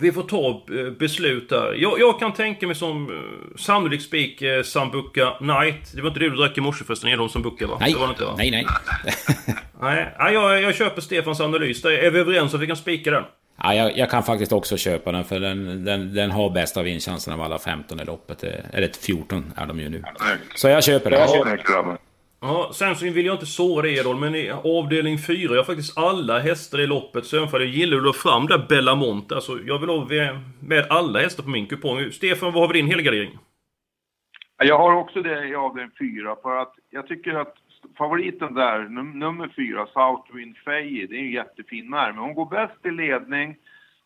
Vi 0.00 0.12
får 0.12 0.22
ta 0.22 0.48
eh, 0.48 0.90
beslut 0.98 1.48
där. 1.48 1.74
Jag, 1.74 2.00
jag 2.00 2.18
kan 2.18 2.32
tänka 2.32 2.66
mig 2.66 2.76
som 2.76 3.10
eh, 3.10 3.56
sannolik 3.56 4.02
spik 4.02 4.42
eh, 4.42 4.62
Sambuca 4.62 5.36
Night. 5.40 5.92
Det 5.94 6.02
var 6.02 6.08
inte 6.08 6.20
det 6.20 6.30
du 6.30 6.36
drack 6.36 6.58
i 6.58 6.60
morse 6.60 6.84
förresten, 6.84 7.10
Edholm 7.10 7.28
Sambuca 7.28 7.66
va? 7.66 7.76
Nej, 7.80 7.92
det 7.92 7.98
var 7.98 8.06
det 8.06 8.10
inte, 8.10 8.24
va? 8.24 8.34
nej, 8.38 8.50
nej. 8.50 8.66
Nej, 9.80 10.14
nej 10.18 10.34
jag, 10.34 10.62
jag 10.62 10.74
köper 10.74 11.00
Stefans 11.00 11.40
analys. 11.40 11.82
Där 11.82 11.90
är 11.90 12.10
vi 12.10 12.18
överens 12.18 12.52
om 12.52 12.58
att 12.58 12.62
vi 12.62 12.66
kan 12.66 12.76
spika 12.76 13.10
den? 13.10 13.24
Ja, 13.62 13.74
jag, 13.74 13.98
jag 13.98 14.10
kan 14.10 14.22
faktiskt 14.22 14.52
också 14.52 14.76
köpa 14.76 15.12
den 15.12 15.24
för 15.24 15.40
den, 15.40 15.84
den, 15.84 16.14
den 16.14 16.30
har 16.30 16.50
bästa 16.50 16.82
vinstchansen 16.82 17.34
av 17.34 17.42
alla 17.42 17.58
15 17.58 18.00
i 18.00 18.04
loppet. 18.04 18.44
Eh, 18.44 18.50
Eller 18.72 18.90
14 19.06 19.52
är 19.56 19.66
de 19.66 19.80
ju 19.80 19.88
nu. 19.88 20.04
Så 20.54 20.68
jag 20.68 20.84
köper 20.84 21.10
den. 21.10 21.98
Ja, 22.44 22.70
sen 22.72 22.96
så 22.96 23.04
vill 23.04 23.26
jag 23.26 23.34
inte 23.34 23.46
såra 23.46 23.82
dig 23.82 23.98
Edholm, 23.98 24.20
men 24.20 24.34
i 24.34 24.50
avdelning 24.50 25.18
4, 25.18 25.36
jag 25.50 25.56
har 25.56 25.64
faktiskt 25.64 25.98
alla 25.98 26.38
hästar 26.38 26.80
i 26.80 26.86
loppet. 26.86 27.24
Så 27.24 27.36
jag 27.36 27.64
gillar 27.64 27.98
du 27.98 28.12
fram 28.12 28.46
där 28.46 28.66
Bellamont. 28.68 29.32
Alltså, 29.32 29.52
jag 29.66 29.78
vill 29.78 29.88
ha 29.88 30.06
med 30.60 30.86
alla 30.90 31.18
hästar 31.18 31.42
på 31.42 31.50
min 31.50 31.66
kupong. 31.66 32.10
Stefan, 32.12 32.52
vad 32.52 32.62
har 32.62 32.68
vi 32.72 32.80
din 32.80 32.90
helgardering? 32.90 33.38
Jag 34.56 34.78
har 34.78 34.94
också 34.96 35.22
det 35.22 35.48
i 35.48 35.54
avdelning 35.54 35.90
4, 35.98 36.36
för 36.42 36.56
att 36.56 36.74
jag 36.90 37.06
tycker 37.06 37.34
att 37.34 37.54
favoriten 37.98 38.54
där, 38.54 38.78
num 38.88 39.18
nummer 39.18 39.48
4, 39.56 39.86
Southwind 39.86 40.56
Faye, 40.56 41.06
det 41.06 41.16
är 41.16 41.20
en 41.20 41.30
jättefin 41.30 41.90
när, 41.90 42.12
men 42.12 42.24
hon 42.24 42.34
går 42.34 42.46
bäst 42.46 42.86
i 42.86 42.90
ledning. 42.90 43.56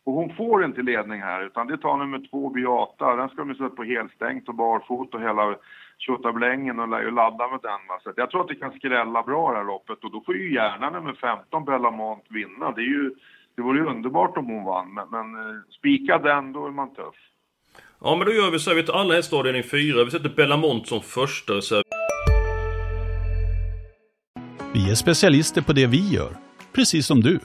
Och 0.05 0.13
hon 0.13 0.37
får 0.37 0.65
inte 0.65 0.83
ledning 0.83 1.21
här, 1.21 1.47
utan 1.47 1.67
det 1.67 1.79
tar 1.79 1.97
nummer 1.97 2.29
två 2.31 2.49
Beata. 2.49 3.17
Den 3.17 3.29
ska 3.29 3.45
de 3.45 3.55
sätta 3.55 3.69
på 3.69 3.85
helstängt 3.85 4.49
och 4.49 4.55
barfota 4.55 5.17
och 5.17 5.23
hela 5.23 5.57
tjottablängen 5.99 6.81
och 6.81 6.89
lär 6.89 7.03
ju 7.03 7.11
ladda 7.11 7.49
med 7.49 7.61
den. 7.63 7.81
Så 8.03 8.13
jag 8.17 8.31
tror 8.31 8.41
att 8.41 8.49
det 8.49 8.55
kan 8.55 8.73
skrälla 8.73 9.23
bra 9.23 9.51
det 9.51 9.57
här 9.57 9.65
loppet 9.65 10.05
och 10.05 10.11
då 10.11 10.23
får 10.27 10.37
ju 10.37 10.55
gärna 10.55 10.91
nummer 10.91 11.13
15 11.13 11.65
Bellamont 11.65 12.25
vinna. 12.29 12.73
Det, 12.73 12.81
är 12.81 12.93
ju, 12.97 13.15
det 13.57 13.63
vore 13.63 13.79
ju 13.79 13.87
underbart 13.87 14.37
om 14.37 14.47
hon 14.47 14.65
vann, 14.65 14.95
men, 14.95 15.09
men 15.11 15.35
eh, 15.35 15.63
spika 15.79 16.19
den, 16.19 16.53
då 16.53 16.67
är 16.67 16.71
man 16.71 16.95
tuff. 16.95 17.15
Ja, 18.01 18.17
men 18.17 18.27
då 18.27 18.33
gör 18.33 18.51
vi 18.51 18.59
så 18.59 18.71
här. 18.71 18.77
Vi 18.77 18.83
tar 18.83 18.95
alla 18.95 19.15
hästar 19.15 19.37
avdelning 19.37 19.63
4. 19.63 20.05
Vi 20.05 20.11
sätter 20.11 20.29
Bellamont 20.37 20.87
som 20.87 21.01
första 21.01 21.53
reserv. 21.53 21.83
Vi 24.75 24.91
är 24.91 24.95
specialister 24.95 25.63
på 25.63 25.73
det 25.73 25.87
vi 25.87 26.15
gör, 26.15 26.31
precis 26.75 27.07
som 27.07 27.21
du. 27.21 27.41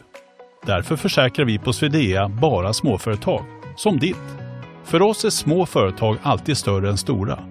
Därför 0.65 0.95
försäkrar 0.95 1.45
vi 1.45 1.59
på 1.59 1.73
Swedea 1.73 2.29
bara 2.29 2.73
småföretag, 2.73 3.45
som 3.75 3.99
ditt. 3.99 4.37
För 4.83 5.01
oss 5.01 5.25
är 5.25 5.29
små 5.29 5.65
företag 5.65 6.17
alltid 6.23 6.57
större 6.57 6.89
än 6.89 6.97
stora 6.97 7.50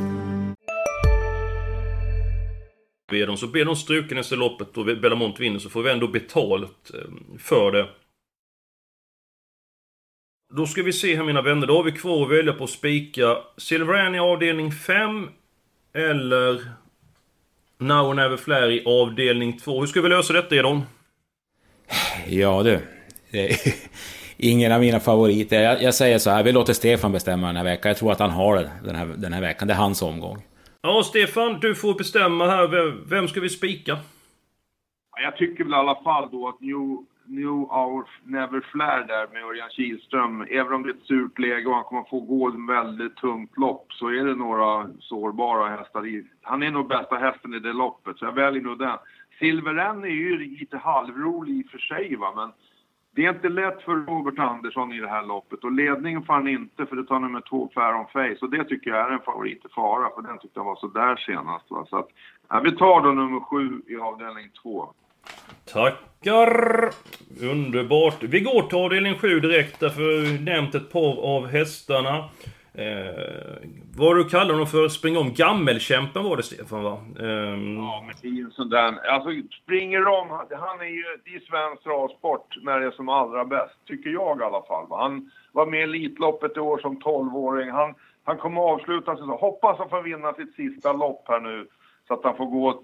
Ber 3.11 3.27
de, 3.27 3.37
så 3.37 3.47
blir 3.47 3.65
de 3.65 3.75
struken 3.75 4.17
efter 4.17 4.35
loppet 4.35 4.77
och 4.77 4.85
Bellamont 4.85 5.39
vinner 5.39 5.59
så 5.59 5.69
får 5.69 5.83
vi 5.83 5.91
ändå 5.91 6.07
betalt 6.07 6.91
ehm, 6.93 7.37
för 7.39 7.71
det. 7.71 7.87
Då 10.53 10.65
ska 10.65 10.83
vi 10.83 10.93
se 10.93 11.15
här 11.15 11.23
mina 11.23 11.41
vänner, 11.41 11.67
då 11.67 11.77
har 11.77 11.83
vi 11.83 11.91
kvar 11.91 12.23
att 12.23 12.31
välja 12.31 12.53
på 12.53 12.63
att 12.63 12.69
spika 12.69 13.37
Silverani 13.57 14.19
avdelning 14.19 14.71
5 14.71 15.29
eller 15.93 16.65
Now 17.77 18.09
or 18.09 18.13
Never 18.13 18.37
Flair 18.37 18.71
i 18.71 18.83
avdelning 18.85 19.59
2. 19.59 19.79
Hur 19.79 19.87
ska 19.87 20.01
vi 20.01 20.09
lösa 20.09 20.33
detta 20.33 20.55
Edon? 20.55 20.81
Ja 22.27 22.63
du. 22.63 22.79
ingen 24.37 24.71
av 24.71 24.79
mina 24.81 24.99
favoriter. 24.99 25.61
Jag, 25.61 25.83
jag, 25.83 25.93
säger 25.93 26.19
så 26.19 26.29
här, 26.29 26.43
vi 26.43 26.51
låter 26.51 26.73
Stefan 26.73 27.11
bestämma 27.11 27.47
den 27.47 27.55
här 27.55 27.63
veckan. 27.63 27.89
Jag 27.89 27.97
tror 27.97 28.11
att 28.11 28.19
han 28.19 28.29
har 28.29 28.55
det 28.55 28.71
den 28.85 28.95
här, 28.95 29.05
den 29.05 29.33
här 29.33 29.41
veckan. 29.41 29.67
Det 29.67 29.73
är 29.73 29.77
hans 29.77 30.01
omgång. 30.01 30.43
Ja, 30.83 31.03
Stefan, 31.03 31.59
du 31.59 31.75
får 31.75 31.93
bestämma 31.93 32.47
här. 32.47 32.67
Vem, 32.67 33.03
vem 33.09 33.27
ska 33.27 33.39
vi 33.41 33.49
spika? 33.49 33.97
Jag 35.23 35.37
tycker 35.37 35.63
väl 35.63 35.73
i 35.73 35.75
alla 35.75 36.03
fall 36.03 36.29
då 36.31 36.47
att 36.47 36.61
New, 36.61 37.05
New 37.25 37.49
Hour 37.49 38.05
Never 38.23 38.61
Flare 38.71 39.05
där 39.05 39.27
med 39.33 39.43
Örjan 39.43 39.69
Kihlström, 39.69 40.41
även 40.49 40.73
om 40.73 40.83
det 40.83 40.89
är 40.89 40.93
ett 40.93 41.05
surt 41.05 41.39
läge 41.39 41.67
och 41.67 41.75
han 41.75 41.83
kommer 41.83 42.09
få 42.09 42.19
gå 42.19 42.47
ett 42.47 42.69
väldigt 42.69 43.15
tungt 43.15 43.57
lopp, 43.57 43.93
så 43.93 44.07
är 44.07 44.25
det 44.25 44.35
några 44.35 44.89
sårbara 44.99 45.69
hästar 45.69 46.07
i. 46.07 46.25
Han 46.41 46.63
är 46.63 46.71
nog 46.71 46.87
bästa 46.87 47.15
hästen 47.15 47.53
i 47.53 47.59
det 47.59 47.73
loppet, 47.73 48.17
så 48.17 48.25
jag 48.25 48.35
väljer 48.35 48.61
nog 48.61 48.79
den. 48.79 48.97
Silver 49.39 49.75
N 49.75 50.03
är 50.03 50.07
ju 50.07 50.37
lite 50.37 50.77
halvrolig 50.77 51.59
i 51.59 51.63
och 51.67 51.71
för 51.71 51.77
sig 51.77 52.15
va, 52.15 52.33
men 52.35 52.51
det 53.15 53.25
är 53.25 53.29
inte 53.29 53.49
lätt 53.49 53.81
för 53.81 53.95
Robert 53.95 54.39
Andersson 54.39 54.93
i 54.93 54.99
det 54.99 55.09
här 55.09 55.25
loppet 55.25 55.63
och 55.63 55.71
ledningen 55.71 56.23
får 56.23 56.33
han 56.33 56.47
inte 56.47 56.85
för 56.85 56.95
det 56.95 57.03
tar 57.03 57.19
nummer 57.19 57.41
två 57.49 57.69
Faron 57.73 58.05
Face 58.13 58.37
och 58.41 58.49
det 58.49 58.63
tycker 58.63 58.89
jag 58.91 58.99
är 58.99 59.11
en 59.11 59.19
favorit 59.19 59.65
i 59.65 59.69
fara 59.75 60.09
för 60.15 60.21
den 60.21 60.39
tyckte 60.39 60.59
jag 60.59 60.65
var 60.65 60.75
så 60.75 60.87
där 60.87 61.15
senast. 61.15 61.65
Va? 61.69 61.85
Så 61.89 61.97
att, 61.97 62.07
ja, 62.49 62.59
vi 62.59 62.71
tar 62.71 63.01
då 63.01 63.11
nummer 63.11 63.39
sju 63.39 63.81
i 63.87 63.95
avdelning 63.95 64.49
två. 64.63 64.93
Tackar! 65.73 66.89
Underbart. 67.41 68.23
Vi 68.23 68.39
går 68.39 68.61
till 68.61 68.77
avdelning 68.77 69.17
sju 69.17 69.39
direkt 69.39 69.79
därför 69.79 70.21
vi 70.21 70.39
nämnt 70.39 70.75
ett 70.75 70.91
par 70.91 71.35
av 71.35 71.47
hästarna. 71.47 72.29
Eh, 72.73 73.69
vad 73.95 74.15
du 74.15 74.23
kallar 74.23 74.51
honom 74.51 74.67
för? 74.67 74.87
Springa 74.87 75.19
om 75.19 75.33
gammelkämpen 75.33 76.23
var 76.23 76.37
det 76.37 76.43
Stefan 76.43 76.83
va? 76.83 76.97
Eh, 77.19 77.27
ja, 77.75 78.03
men 78.05 78.15
det 78.21 78.27
är 78.27 78.31
ju 78.31 78.43
en 78.43 78.51
sån 78.51 78.69
där... 78.69 79.07
Alltså 79.07 79.29
springer 79.63 80.07
om, 80.07 80.29
han 80.51 80.81
är 80.81 80.85
ju... 80.85 81.03
Det 81.25 81.35
är 81.35 81.39
svensk 81.39 81.83
travsport 81.83 82.57
när 82.61 82.79
det 82.79 82.85
är 82.85 82.91
som 82.91 83.09
allra 83.09 83.45
bäst, 83.45 83.75
tycker 83.85 84.09
jag 84.09 84.39
i 84.39 84.43
alla 84.43 84.61
fall. 84.61 84.87
Va? 84.87 85.01
Han 85.01 85.31
var 85.51 85.65
med 85.65 85.79
i 85.79 85.83
Elitloppet 85.83 86.57
i 86.57 86.59
år 86.59 86.77
som 86.77 86.97
12-åring. 86.97 87.71
Han, 87.71 87.93
han 88.23 88.37
kommer 88.37 88.61
avsluta 88.61 89.15
sig 89.15 89.25
så. 89.25 89.35
Hoppas 89.35 89.77
han 89.77 89.89
får 89.89 90.01
vinna 90.01 90.33
sitt 90.33 90.55
sista 90.55 90.93
lopp 90.93 91.23
här 91.27 91.39
nu. 91.39 91.67
Så 92.07 92.13
att 92.13 92.23
han 92.23 92.37
får 92.37 92.45
gå, 92.45 92.83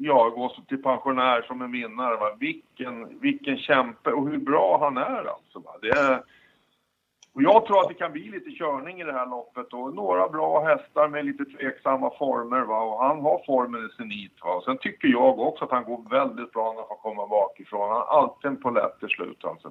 ja, 0.00 0.28
gå 0.28 0.56
till 0.68 0.82
pensionär 0.82 1.42
som 1.42 1.62
en 1.62 1.72
vinnare. 1.72 2.16
Va? 2.16 2.36
Vilken, 2.40 3.20
vilken 3.20 3.58
kämpe 3.58 4.10
och 4.10 4.28
hur 4.28 4.38
bra 4.38 4.78
han 4.80 4.96
är 4.96 5.24
alltså. 5.28 5.58
Va? 5.58 5.70
Det 5.82 5.88
är, 5.88 6.22
och 7.34 7.42
jag 7.42 7.66
tror 7.66 7.80
att 7.80 7.88
det 7.88 7.94
kan 7.94 8.12
bli 8.12 8.30
lite 8.30 8.50
körning 8.50 9.00
i 9.00 9.04
det 9.04 9.12
här 9.12 9.26
loppet 9.26 9.72
och 9.72 9.94
några 9.94 10.28
bra 10.28 10.64
hästar 10.64 11.08
med 11.08 11.24
lite 11.24 11.44
tveksamma 11.44 12.10
former 12.18 12.60
va? 12.60 12.80
och 12.80 13.04
han 13.04 13.20
har 13.20 13.42
formen 13.46 13.86
i 13.86 13.88
senit 13.96 14.32
va. 14.42 14.54
Och 14.54 14.64
sen 14.64 14.78
tycker 14.78 15.08
jag 15.08 15.38
också 15.38 15.64
att 15.64 15.70
han 15.70 15.84
går 15.84 16.10
väldigt 16.10 16.52
bra 16.52 16.72
när 16.72 16.84
han 16.88 16.98
kommer 17.02 17.26
bakifrån. 17.26 17.88
Han 17.88 17.90
har 17.90 18.20
alltid 18.20 18.50
en 18.50 18.62
polett 18.62 18.98
till 19.00 19.08
slut 19.08 19.44
alltså. 19.44 19.70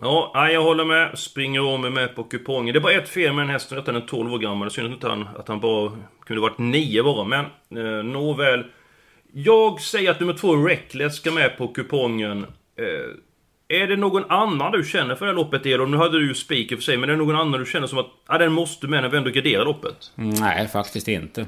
Ja, 0.00 0.50
jag 0.50 0.62
håller 0.62 0.84
med. 0.84 1.18
Springer 1.18 1.74
om 1.74 1.84
är 1.84 1.90
med 1.90 2.14
på 2.14 2.24
kupongen. 2.24 2.72
Det 2.72 2.78
är 2.78 2.82
bara 2.82 2.92
ett 2.92 3.08
fel 3.08 3.32
med 3.32 3.44
den 3.44 3.50
hästen, 3.50 3.78
att 3.78 3.86
den 3.86 3.96
är 3.96 4.00
12 4.00 4.32
år 4.32 4.38
gammal. 4.38 4.70
Synd 4.70 4.92
inte 4.92 5.08
han, 5.08 5.28
att 5.36 5.48
han 5.48 5.60
bara 5.60 5.92
kunde 6.26 6.42
varit 6.42 6.58
9 6.58 7.02
bara. 7.02 7.24
Men 7.24 7.44
eh, 7.86 8.04
nåväl. 8.04 8.64
Jag 9.32 9.80
säger 9.80 10.10
att 10.10 10.20
nummer 10.20 10.32
två, 10.32 10.56
Reckless, 10.56 11.16
ska 11.16 11.30
med 11.30 11.58
på 11.58 11.68
kupongen. 11.68 12.46
Eh, 12.76 13.10
är 13.68 13.86
det 13.86 13.96
någon 13.96 14.30
annan 14.30 14.72
du 14.72 14.84
känner 14.84 15.14
för 15.14 15.26
det 15.26 15.32
här 15.32 15.36
loppet, 15.36 15.66
Edon? 15.66 15.90
Nu 15.90 15.96
hade 15.96 16.18
du 16.18 16.28
ju 16.28 16.34
speaker 16.34 16.76
för 16.76 16.82
sig, 16.82 16.96
men 16.96 17.10
är 17.10 17.12
det 17.12 17.18
någon 17.18 17.36
annan 17.36 17.60
du 17.60 17.66
känner 17.66 17.86
som 17.86 17.98
att 17.98 18.10
ah, 18.26 18.38
den 18.38 18.52
måste 18.52 18.86
med 18.86 19.02
när 19.02 19.08
vi 19.08 19.16
ändå 19.16 19.30
garderar 19.30 19.64
loppet? 19.64 20.12
Nej, 20.14 20.68
faktiskt 20.68 21.08
inte. 21.08 21.46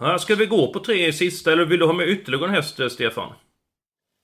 Ja, 0.00 0.18
ska 0.18 0.34
vi 0.34 0.46
gå 0.46 0.72
på 0.72 0.80
tre 0.80 1.06
i 1.06 1.12
sista, 1.12 1.52
eller 1.52 1.64
vill 1.64 1.80
du 1.80 1.86
ha 1.86 1.92
med 1.92 2.08
ytterligare 2.08 2.44
en 2.44 2.54
häst, 2.54 2.92
Stefan? 2.92 3.32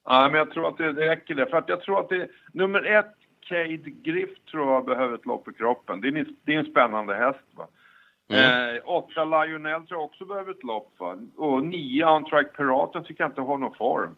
Nej, 0.09 0.31
men 0.31 0.39
jag 0.39 0.51
tror 0.51 0.69
att 0.69 0.79
det, 0.79 0.93
det 0.93 1.09
räcker 1.09 1.35
det. 1.35 1.47
För 1.47 1.57
att 1.57 1.69
jag 1.69 1.83
tror 1.83 2.01
att 2.01 2.09
det... 2.09 2.29
Nummer 2.53 2.83
ett, 2.83 3.15
Cade 3.49 3.77
Griff, 3.77 4.31
tror 4.51 4.73
jag 4.73 4.85
behöver 4.85 5.15
ett 5.15 5.27
lopp 5.27 5.49
i 5.49 5.53
kroppen. 5.53 6.01
Det 6.01 6.09
är 6.09 6.17
en, 6.17 6.37
det 6.45 6.55
är 6.55 6.59
en 6.59 6.71
spännande 6.71 7.15
häst, 7.15 7.45
va. 7.57 7.67
Mm. 8.31 8.77
Eh, 8.77 8.83
åtta 8.85 9.25
Lionel 9.25 9.87
tror 9.87 10.01
jag 10.01 10.05
också 10.05 10.25
behöver 10.25 10.51
ett 10.51 10.65
lopp, 10.65 10.95
va. 10.99 11.17
Och 11.37 11.65
nio 11.65 12.07
On-Track 12.07 12.57
Piraten 12.57 13.05
tycker 13.05 13.25
jag 13.25 13.31
inte 13.31 13.41
har 13.41 13.59
någon 13.59 13.75
form 13.75 14.17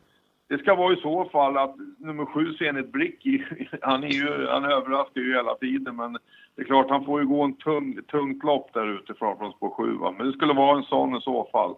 det 0.50 0.58
ska 0.58 0.74
vara 0.74 0.92
i 0.92 1.00
så 1.00 1.28
fall 1.32 1.58
att 1.58 1.74
nummer 1.98 2.26
sju, 2.26 2.54
Zenit 2.54 2.92
Brick, 2.92 3.26
han, 3.82 4.04
är 4.04 4.08
ju, 4.08 4.46
han 4.46 4.64
överraskar 4.64 5.20
ju 5.20 5.34
hela 5.34 5.54
tiden 5.54 5.96
men 5.96 6.12
det 6.56 6.62
är 6.62 6.66
klart 6.66 6.90
han 6.90 7.04
får 7.04 7.20
ju 7.20 7.26
gå 7.26 7.42
en 7.42 7.56
tung, 7.56 7.98
tungt 8.10 8.44
lopp 8.44 8.70
där 8.74 8.94
ute 8.94 9.14
från 9.14 9.52
spår 9.52 9.74
7 9.76 9.96
va? 9.96 10.14
Men 10.18 10.26
det 10.26 10.32
skulle 10.32 10.52
vara 10.52 10.78
en 10.78 10.84
sån 10.84 11.16
i 11.16 11.20
så 11.20 11.48
fall. 11.52 11.74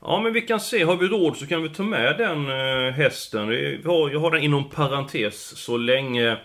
Ja 0.00 0.20
men 0.22 0.32
vi 0.32 0.40
kan 0.40 0.60
se, 0.60 0.84
har 0.84 0.96
vi 0.96 1.06
råd 1.06 1.36
så 1.36 1.46
kan 1.46 1.62
vi 1.62 1.68
ta 1.68 1.82
med 1.82 2.18
den 2.18 2.38
eh, 2.48 2.92
hästen. 2.92 3.48
Jag 3.84 4.20
har 4.20 4.30
den 4.30 4.42
inom 4.42 4.68
parentes 4.68 5.64
så 5.64 5.76
länge. 5.76 6.36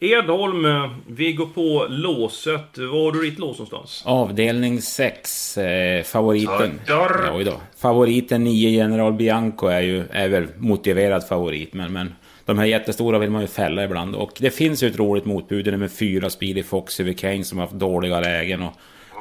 Edholm, 0.00 0.66
vi 1.06 1.32
går 1.32 1.46
på 1.46 1.86
låset. 1.88 2.78
Var 2.78 3.04
har 3.04 3.12
du 3.12 3.30
ditt 3.30 3.38
lås 3.38 3.58
någonstans? 3.58 4.02
Avdelning 4.06 4.82
6, 4.82 5.58
eh, 5.58 6.02
favoriten. 6.02 6.80
Ja, 6.86 7.40
då. 7.44 7.52
Favoriten 7.78 8.44
9 8.44 8.70
General 8.70 9.12
Bianco 9.12 9.66
är 9.66 9.80
ju 9.80 10.04
är 10.10 10.28
väl 10.28 10.46
motiverad 10.56 11.28
favorit, 11.28 11.74
men, 11.74 11.92
men 11.92 12.14
de 12.44 12.58
här 12.58 12.66
jättestora 12.66 13.18
vill 13.18 13.30
man 13.30 13.40
ju 13.40 13.46
fälla 13.46 13.84
ibland. 13.84 14.14
Och 14.14 14.32
det 14.38 14.50
finns 14.50 14.82
ju 14.82 14.86
ett 14.88 14.98
roligt 14.98 15.24
motbud 15.24 15.78
med 15.78 15.92
fyra 15.92 16.30
Speedy 16.30 16.62
Fox 16.62 17.00
över 17.00 17.12
Kane 17.12 17.44
som 17.44 17.58
har 17.58 17.66
haft 17.66 17.78
dåliga 17.78 18.20
lägen 18.20 18.62
och 18.62 18.72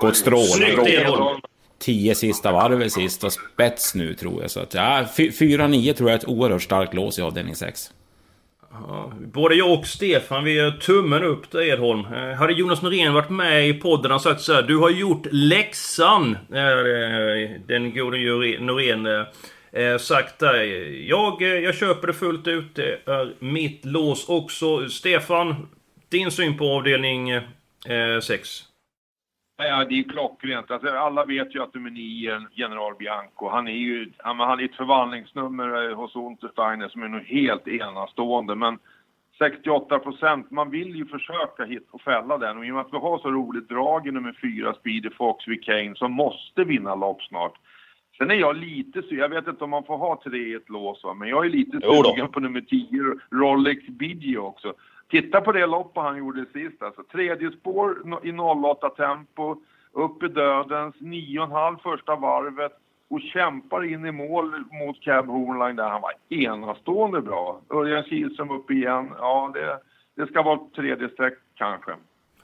gått 0.01 0.15
strålande. 0.15 1.41
Tio 1.79 2.15
sista 2.15 2.51
varvet 2.51 2.91
sist 2.91 3.23
och 3.23 3.33
spets 3.33 3.95
nu 3.95 4.13
tror 4.13 4.41
jag. 4.41 4.51
Så 4.51 4.59
att, 4.59 4.73
ja, 4.73 5.05
4-9 5.17 5.93
tror 5.93 6.09
jag 6.09 6.15
är 6.15 6.19
ett 6.19 6.27
oerhört 6.27 6.61
starkt 6.61 6.93
lås 6.93 7.19
i 7.19 7.21
avdelning 7.21 7.55
6. 7.55 7.91
Ja, 8.71 9.13
både 9.19 9.55
jag 9.55 9.79
och 9.79 9.87
Stefan, 9.87 10.43
vi 10.43 10.53
gör 10.53 10.71
tummen 10.71 11.23
upp 11.23 11.51
där 11.51 11.61
Edholm. 11.61 12.05
Eh, 12.13 12.33
hade 12.33 12.53
Jonas 12.53 12.81
Norén 12.81 13.13
varit 13.13 13.29
med 13.29 13.69
i 13.69 13.73
podden 13.73 14.11
och 14.11 14.21
sagt 14.21 14.41
så 14.41 14.53
här, 14.53 14.61
Du 14.61 14.77
har 14.77 14.89
gjort 14.89 15.27
läxan! 15.31 16.37
Eh, 16.53 17.61
den 17.67 17.93
gode 17.95 18.17
Norén. 18.59 19.05
Eh, 19.05 19.25
eh, 19.71 19.97
sagt 19.97 20.39
där. 20.39 20.63
Jag, 21.09 21.41
eh, 21.41 21.47
jag 21.47 21.75
köper 21.75 22.07
det 22.07 22.13
fullt 22.13 22.47
ut. 22.47 22.75
Det 22.75 22.99
är 23.05 23.33
mitt 23.39 23.85
lås 23.85 24.29
också. 24.29 24.89
Stefan, 24.89 25.55
din 26.09 26.31
syn 26.31 26.57
på 26.57 26.69
avdelning 26.69 27.29
eh, 27.29 28.19
6? 28.21 28.63
Ja, 29.57 29.85
det 29.89 29.99
är 29.99 30.03
klockrent. 30.03 30.71
Alltså, 30.71 30.89
alla 30.89 31.25
vet 31.25 31.55
ju 31.55 31.63
att 31.63 31.73
nummer 31.73 31.89
9, 31.89 32.41
General 32.51 32.95
Bianco, 32.95 33.49
han 33.49 33.67
är 33.67 33.71
ju 33.71 34.11
han, 34.17 34.39
han 34.39 34.59
är 34.59 34.65
ett 34.65 34.75
förvandlingsnummer 34.75 35.93
hos 35.93 36.15
Untersteiner 36.15 36.89
som 36.89 37.03
är 37.03 37.07
nog 37.07 37.21
helt 37.21 37.67
enastående. 37.67 38.55
Men 38.55 38.79
68 39.37 39.99
procent, 39.99 40.51
man 40.51 40.69
vill 40.69 40.95
ju 40.95 41.05
försöka 41.05 41.65
hitta 41.65 41.91
och 41.91 42.01
fälla 42.01 42.37
den. 42.37 42.57
Och 42.57 42.65
i 42.65 42.71
och 42.71 42.75
med 42.75 42.81
att 42.81 42.93
vi 42.93 42.97
har 42.97 43.19
så 43.19 43.31
roligt 43.31 43.69
drag 43.69 44.07
i 44.07 44.11
nummer 44.11 44.37
4, 44.41 44.73
Speedy 44.73 45.09
Fox 45.09 45.47
vid 45.47 45.63
Kane, 45.63 45.95
som 45.95 46.11
måste 46.11 46.63
vinna 46.63 46.95
lopp 46.95 47.21
snart. 47.23 47.53
Sen 48.17 48.31
är 48.31 48.35
jag 48.35 48.57
lite 48.57 49.03
jag 49.09 49.29
vet 49.29 49.47
inte 49.47 49.63
om 49.63 49.69
man 49.69 49.83
får 49.83 49.97
ha 49.97 50.21
tre 50.23 50.39
i 50.39 50.53
ett 50.53 50.69
lås 50.69 51.03
va? 51.03 51.13
men 51.13 51.29
jag 51.29 51.45
är 51.45 51.49
lite 51.49 51.79
sugen 51.81 52.31
på 52.31 52.39
nummer 52.39 52.61
10, 52.61 52.87
Rolex 53.31 53.87
Biggio 53.87 54.37
också. 54.37 54.73
Titta 55.09 55.41
på 55.41 55.51
det 55.51 55.65
loppet 55.65 56.03
han 56.03 56.17
gjorde 56.17 56.45
sist 56.53 56.83
alltså. 56.83 57.03
Tredje 57.03 57.51
spår 57.51 58.19
i 58.23 58.31
08 58.31 58.89
tempo, 58.89 59.55
upp 59.91 60.23
i 60.23 60.27
dödens, 60.27 60.95
9,5 60.95 61.77
första 61.83 62.15
varvet 62.15 62.71
och 63.09 63.21
kämpar 63.21 63.83
in 63.83 64.05
i 64.05 64.11
mål 64.11 64.63
mot 64.71 65.01
Cab 65.01 65.27
Hornline 65.27 65.75
där 65.75 65.89
han 65.89 66.01
var 66.01 66.13
enastående 66.29 67.21
bra. 67.21 67.61
Örjan 67.69 68.03
Kihlström 68.03 68.51
upp 68.51 68.71
igen. 68.71 69.11
Ja, 69.17 69.51
det, 69.53 69.79
det 70.15 70.31
ska 70.31 70.41
vara 70.41 70.59
tredje 70.75 71.09
streck 71.09 71.33
kanske. 71.55 71.91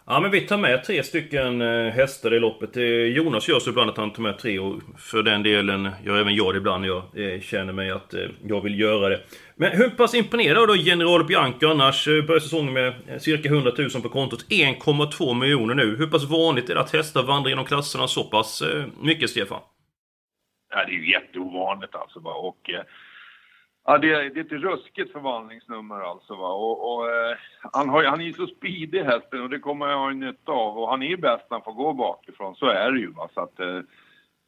Ja 0.06 0.20
men 0.20 0.32
vi 0.32 0.42
tar 0.42 0.58
med 0.58 0.84
tre 0.84 1.04
stycken 1.04 1.62
eh, 1.62 1.94
hästar 1.94 2.34
i 2.34 2.40
loppet. 2.40 2.76
Jonas 3.16 3.50
gör 3.50 3.60
så 3.60 3.70
ibland 3.70 3.90
att 3.90 3.98
han 3.98 4.14
tar 4.14 4.24
med 4.24 4.38
tre 4.38 4.60
och 4.60 4.82
för 4.98 5.24
den 5.24 5.44
delen 5.44 5.92
gör 6.06 6.18
även 6.18 6.36
jag 6.36 6.54
det 6.54 6.58
ibland 6.58 6.82
när 6.82 6.88
jag 6.88 7.34
eh, 7.34 7.42
känner 7.42 7.74
mig 7.74 7.92
att 7.92 8.14
eh, 8.14 8.26
jag 8.48 8.62
vill 8.62 8.80
göra 8.80 9.10
det. 9.10 9.22
Men 9.56 9.72
hur 9.72 9.90
pass 9.90 10.14
imponerad 10.14 10.68
då 10.68 10.76
General 10.76 11.26
Bianca 11.26 11.68
annars? 11.68 12.06
Börjar 12.06 12.40
säsongen 12.40 12.74
med 12.74 13.22
cirka 13.22 13.50
100 13.50 13.72
000 13.78 13.90
på 13.90 14.10
kontot. 14.10 14.46
1,2 14.50 15.40
miljoner 15.40 15.76
nu. 15.76 15.96
Hur 15.96 16.08
pass 16.08 16.24
vanligt 16.24 16.70
är 16.70 16.76
det 16.76 16.82
att 16.82 16.94
hästar 16.94 17.24
vandrar 17.24 17.50
genom 17.50 17.66
klasserna 17.66 18.08
så 18.08 18.24
pass 18.24 18.64
mycket 19.02 19.30
Stefan? 19.30 19.60
Ja, 20.74 20.86
det 20.86 20.92
är 20.92 20.96
ju 20.96 21.12
jätteovanligt 21.12 21.96
alltså. 21.96 22.20
Och, 22.20 22.70
eh, 22.70 22.84
ja, 23.86 23.98
det, 23.98 24.14
är, 24.14 24.30
det 24.30 24.40
är 24.40 24.46
ett 24.46 24.52
ruskigt 24.52 25.12
förvandlingsnummer 25.12 26.00
alltså. 26.00 26.36
Va? 26.36 26.54
Och, 26.54 26.94
och 26.94 27.10
eh, 27.10 27.38
han, 27.74 27.90
har, 27.90 28.04
han 28.04 28.22
är 28.22 28.26
ju 28.26 28.34
så 28.34 28.48
speedig 28.48 29.04
hästen 29.04 29.42
och 29.42 29.50
det 29.50 29.60
kommer 29.60 29.88
jag 29.88 29.98
ha 29.98 30.10
nytta 30.10 30.52
av. 30.52 30.78
Och 30.78 30.90
han 30.90 31.04
är 31.04 31.08
ju 31.08 31.18
bäst 31.18 31.44
när 31.50 31.58
han 31.58 31.64
får 31.64 31.74
gå 31.74 31.94
bakifrån, 31.94 32.56
så 32.56 32.66
är 32.66 32.92
det 32.92 33.00
ju. 33.00 33.12
Va? 33.12 33.30
Så 33.34 33.42
att, 33.42 33.60
eh, 33.60 33.80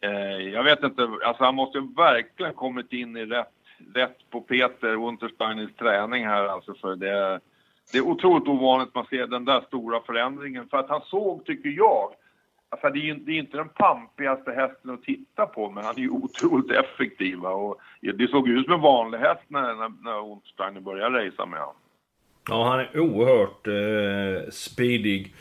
eh 0.01 0.38
jag 0.38 0.63
vet 0.63 0.84
inte, 0.84 1.10
alltså 1.25 1.44
han 1.44 1.56
måste 1.56 1.77
ju 1.77 1.94
verkligen 1.94 2.54
kommit 2.54 2.94
in 2.94 3.18
i 3.18 3.25
rätt, 3.25 3.54
rätt 3.94 4.30
på 4.30 4.42
Peter 4.42 4.96
Untersteiners 4.96 5.75
träning 5.75 6.25
här 6.25 6.48
alltså. 6.48 6.74
För 6.74 6.96
det, 6.96 7.39
det 7.92 7.98
är 7.98 8.08
otroligt 8.08 8.48
ovanligt 8.48 8.96
man 8.96 9.06
ser 9.06 9.27
den 9.27 9.46
där 9.46 9.62
stora 9.62 10.01
förändringen. 10.01 10.68
För 10.70 10.77
att 10.77 10.89
han 10.89 11.01
såg, 11.01 11.46
tycker 11.46 11.70
jag, 11.70 12.12
Alltså 12.69 12.89
det, 12.89 13.00
är 13.00 13.01
ju, 13.01 13.15
det 13.15 13.31
är 13.31 13.39
inte 13.39 13.57
den 13.57 13.69
pampigaste 13.69 14.51
hästen 14.51 14.91
att 14.91 15.03
titta 15.03 15.45
på, 15.45 15.72
men 15.72 15.84
han 15.84 15.95
är 15.98 16.01
ju 16.01 16.10
otroligt 16.24 16.72
effektiv. 16.72 17.45
Och 17.45 17.81
det 18.01 18.27
såg 18.27 18.50
ut 18.50 18.65
som 18.65 18.74
en 18.74 18.81
vanlig 18.81 19.17
häst 19.17 19.43
när, 19.48 19.75
när, 19.75 20.03
när 20.03 20.19
Ontsteiner 20.19 20.81
började 20.81 21.25
racea 21.25 21.45
med 21.45 21.60
honom. 21.60 21.75
Ja, 22.50 22.69
han 22.69 22.79
är 22.79 23.00
oerhört 23.00 23.67
eh, 23.67 24.50
speedig. 24.51 25.34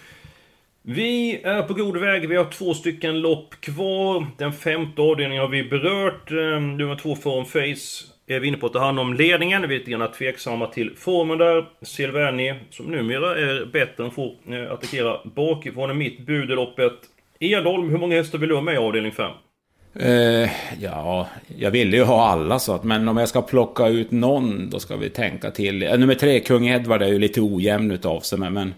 Vi 0.83 1.41
är 1.45 1.63
på 1.63 1.75
god 1.75 1.97
väg. 1.97 2.29
Vi 2.29 2.37
har 2.37 2.45
två 2.45 2.75
stycken 2.75 3.21
lopp 3.21 3.55
kvar. 3.61 4.27
Den 4.39 4.53
femte 4.53 5.03
avdelningen 5.03 5.43
har 5.43 5.51
vi 5.51 5.65
berört. 5.65 6.31
Eh, 6.31 6.61
nummer 6.61 6.97
två 6.97 7.17
Forum 7.17 7.45
Face 7.45 8.15
är 8.27 8.41
vi 8.41 8.49
inne 8.49 8.57
på 8.57 8.67
att 8.67 8.73
ta 8.73 8.79
hand 8.79 9.01
om 9.01 9.15
ledningen. 9.15 9.69
Vi 9.69 9.75
är 9.75 9.79
lite 9.79 9.91
grann 9.91 10.13
tveksamma 10.13 10.67
till 10.67 10.97
formen 10.97 11.39
där. 11.39 11.67
Silverni, 11.83 12.55
som 12.71 12.87
numera 12.87 13.39
är 13.39 13.67
bättre 13.67 14.05
än 14.05 14.11
får 14.11 14.35
eh, 14.49 14.73
attackera 14.73 15.21
bakifrån, 15.25 15.91
är 15.91 15.95
mitt 15.95 16.27
bud 16.27 16.51
i 16.51 16.55
loppet. 16.55 16.93
Edholm, 17.45 17.91
hur 17.91 17.99
många 17.99 18.17
hästar 18.17 18.39
vill 18.39 18.49
du 18.49 18.55
ha 18.55 18.63
med 18.63 18.75
i 18.75 18.79
avdelning 18.79 19.13
5? 19.13 19.31
Uh, 20.03 20.49
ja, 20.81 21.29
jag 21.59 21.71
ville 21.71 21.97
ju 21.97 22.03
ha 22.03 22.29
alla 22.29 22.59
så 22.59 22.75
att, 22.75 22.85
men 22.85 23.09
om 23.09 23.17
jag 23.17 23.29
ska 23.29 23.43
plocka 23.43 23.89
ut 23.89 24.11
någon, 24.11 24.71
då 24.71 24.79
ska 24.79 24.97
vi 24.97 25.11
tänka 25.11 25.51
till. 25.51 25.83
Uh, 25.83 25.99
nummer 25.99 26.15
tre, 26.15 26.41
Kung 26.41 26.69
Edvard, 26.69 27.03
är 27.03 27.09
ju 27.09 27.19
lite 27.19 27.41
ojämn 27.41 27.91
utav 27.91 28.21
sig, 28.21 28.39
men, 28.39 28.53
men 28.53 28.75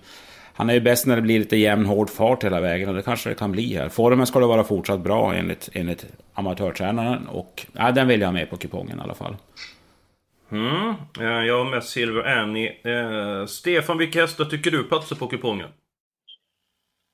han 0.56 0.70
är 0.70 0.74
ju 0.74 0.80
bäst 0.80 1.06
när 1.06 1.16
det 1.16 1.22
blir 1.22 1.38
lite 1.38 1.56
jämn, 1.56 1.86
hård 1.86 2.10
fart 2.10 2.44
hela 2.44 2.60
vägen 2.60 2.88
och 2.88 2.94
det 2.94 3.02
kanske 3.02 3.28
det 3.28 3.34
kan 3.34 3.52
bli 3.52 3.74
här. 3.74 3.88
Formen 3.88 4.26
ska 4.26 4.40
det 4.40 4.46
vara 4.46 4.64
fortsatt 4.64 5.00
bra 5.00 5.34
enligt, 5.34 5.68
enligt 5.72 6.06
amatörtränaren 6.34 7.26
och 7.26 7.66
ja, 7.72 7.92
den 7.92 8.08
vill 8.08 8.20
jag 8.20 8.28
ha 8.28 8.32
med 8.32 8.50
på 8.50 8.56
kupongen 8.56 8.98
i 8.98 9.02
alla 9.02 9.14
fall. 9.14 9.36
Mm, 10.52 10.94
jag 11.46 11.58
har 11.58 11.70
med 11.70 11.84
Silver 11.84 12.22
Annie. 12.22 12.72
Eh, 12.84 13.46
Stefan, 13.46 13.98
vilka 13.98 14.20
hästar 14.20 14.44
tycker 14.44 14.70
du 14.70 14.84
platsar 14.84 15.16
på 15.16 15.26
kupongen? 15.26 15.68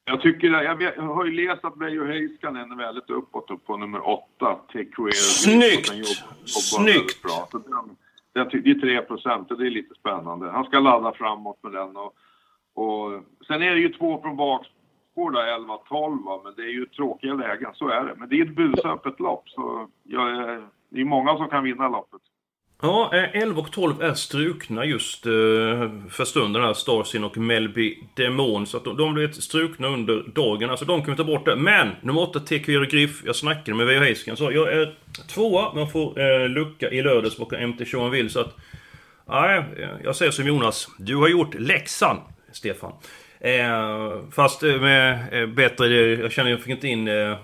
Jag 0.04 0.20
tycker, 0.20 0.50
jag, 0.50 0.82
jag 0.82 1.02
har 1.02 1.24
ju 1.24 1.46
läst 1.46 1.64
att 1.64 1.74
Beijo 1.74 2.06
Heiskanen 2.06 2.72
är 2.72 2.76
väldigt 2.76 3.10
uppåt 3.10 3.50
upp 3.50 3.66
på 3.66 3.76
nummer 3.76 4.08
åtta, 4.08 4.54
Take 4.54 4.84
Career. 4.84 5.12
Snyggt! 5.12 5.92
Snyggt! 6.48 7.22
Bra. 7.22 7.48
Så 7.50 7.58
den, 7.58 7.96
den, 8.32 8.62
det 8.62 8.70
är 8.70 8.80
3 8.80 9.02
procent 9.02 9.50
och 9.50 9.58
det 9.58 9.66
är 9.66 9.70
lite 9.70 9.94
spännande. 9.94 10.50
Han 10.50 10.64
ska 10.64 10.80
ladda 10.80 11.12
framåt 11.12 11.62
med 11.62 11.72
den 11.72 11.96
och, 11.96 12.14
och 12.74 13.22
sen 13.46 13.62
är 13.62 13.70
det 13.70 13.80
ju 13.80 13.88
två 13.88 14.22
från 14.22 14.36
bakspår 14.36 15.30
där, 15.30 15.58
11-12 15.58 16.40
men 16.44 16.54
det 16.56 16.62
är 16.62 16.72
ju 16.72 16.86
tråkiga 16.86 17.34
lägen, 17.34 17.70
så 17.74 17.88
är 17.88 18.04
det. 18.04 18.14
Men 18.16 18.28
det 18.28 18.36
är 18.40 18.44
ett 18.44 18.56
busöppet 18.56 19.20
lopp 19.20 19.48
så 19.48 19.88
jag, 20.02 20.58
det 20.88 21.00
är 21.00 21.04
många 21.04 21.36
som 21.36 21.48
kan 21.48 21.64
vinna 21.64 21.88
loppet. 21.88 22.21
Ja, 22.84 23.10
eh, 23.14 23.42
11 23.42 23.60
och 23.60 23.72
12 23.72 24.02
är 24.02 24.14
strukna 24.14 24.84
just 24.84 25.26
eh, 25.26 25.32
för 26.10 26.24
stunden 26.24 26.62
här, 26.62 26.74
Starsin 26.74 27.24
och 27.24 27.36
Melby 27.36 27.98
Demon. 28.16 28.66
Så 28.66 28.76
att 28.76 28.84
de, 28.84 28.96
de 28.96 29.14
blev 29.14 29.32
strukna 29.32 29.88
under 29.88 30.24
dagen. 30.34 30.70
Alltså 30.70 30.84
de 30.84 31.02
kan 31.02 31.10
vi 31.10 31.16
ta 31.16 31.24
bort 31.24 31.44
det. 31.44 31.56
Men 31.56 31.90
nummer 32.00 32.22
8, 32.22 32.40
TQ 32.40 32.66
Griff. 32.90 33.22
Jag 33.24 33.36
snackade 33.36 33.76
med 33.76 33.86
Veijo 33.86 34.00
Heisken. 34.00 34.36
Så 34.36 34.52
jag 34.52 34.72
är 34.72 34.94
tvåa, 35.28 35.74
man 35.74 35.90
får 35.90 36.20
eh, 36.20 36.48
lucka 36.48 36.90
i 36.90 37.02
lördags 37.02 37.36
bakom 37.36 37.68
MT 37.68 37.86
Sean 37.86 38.10
Will. 38.10 38.30
Så 38.30 38.40
att... 38.40 38.56
Nej, 39.28 39.64
jag 40.04 40.16
säger 40.16 40.32
som 40.32 40.46
Jonas. 40.46 40.88
Du 40.98 41.16
har 41.16 41.28
gjort 41.28 41.54
läxan, 41.54 42.16
Stefan. 42.52 42.92
Eh, 43.44 44.12
fast 44.30 44.62
eh, 44.62 44.80
med 44.80 45.28
eh, 45.32 45.46
bättre, 45.46 45.86
eh, 45.86 46.20
jag 46.20 46.32
känner 46.32 46.50
jag 46.50 46.60
fick 46.60 46.68
inte 46.68 46.88
in 46.88 47.08
eh, 47.08 47.30
eh, 47.30 47.36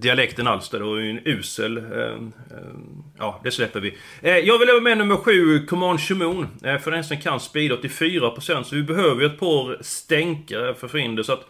dialekten 0.00 0.46
alls 0.46 0.68
där. 0.68 0.78
Det 0.78 0.84
var 0.84 0.96
ju 0.96 1.10
en 1.10 1.20
usel. 1.24 1.76
Eh, 1.76 1.84
eh, 1.84 2.16
ja, 3.18 3.40
det 3.44 3.50
släpper 3.50 3.80
vi. 3.80 3.94
jag 4.22 4.58
vill 4.58 4.68
ha 4.68 4.80
med 4.80 4.98
nummer 4.98 5.16
7, 5.16 5.66
Command 5.66 6.00
Shimon. 6.00 6.46
för 6.60 6.90
den 6.90 7.04
som 7.04 7.16
kan 7.16 7.40
speeda 7.40 7.76
84% 7.76 8.62
så 8.62 8.76
vi 8.76 8.82
behöver 8.82 9.20
ju 9.20 9.26
ett 9.26 9.40
par 9.40 9.78
stänkare 9.82 10.74
för 10.74 10.86
att 10.86 10.90
få 10.90 10.98
in 10.98 11.16
det. 11.16 11.24
Så 11.24 11.32
att, 11.32 11.46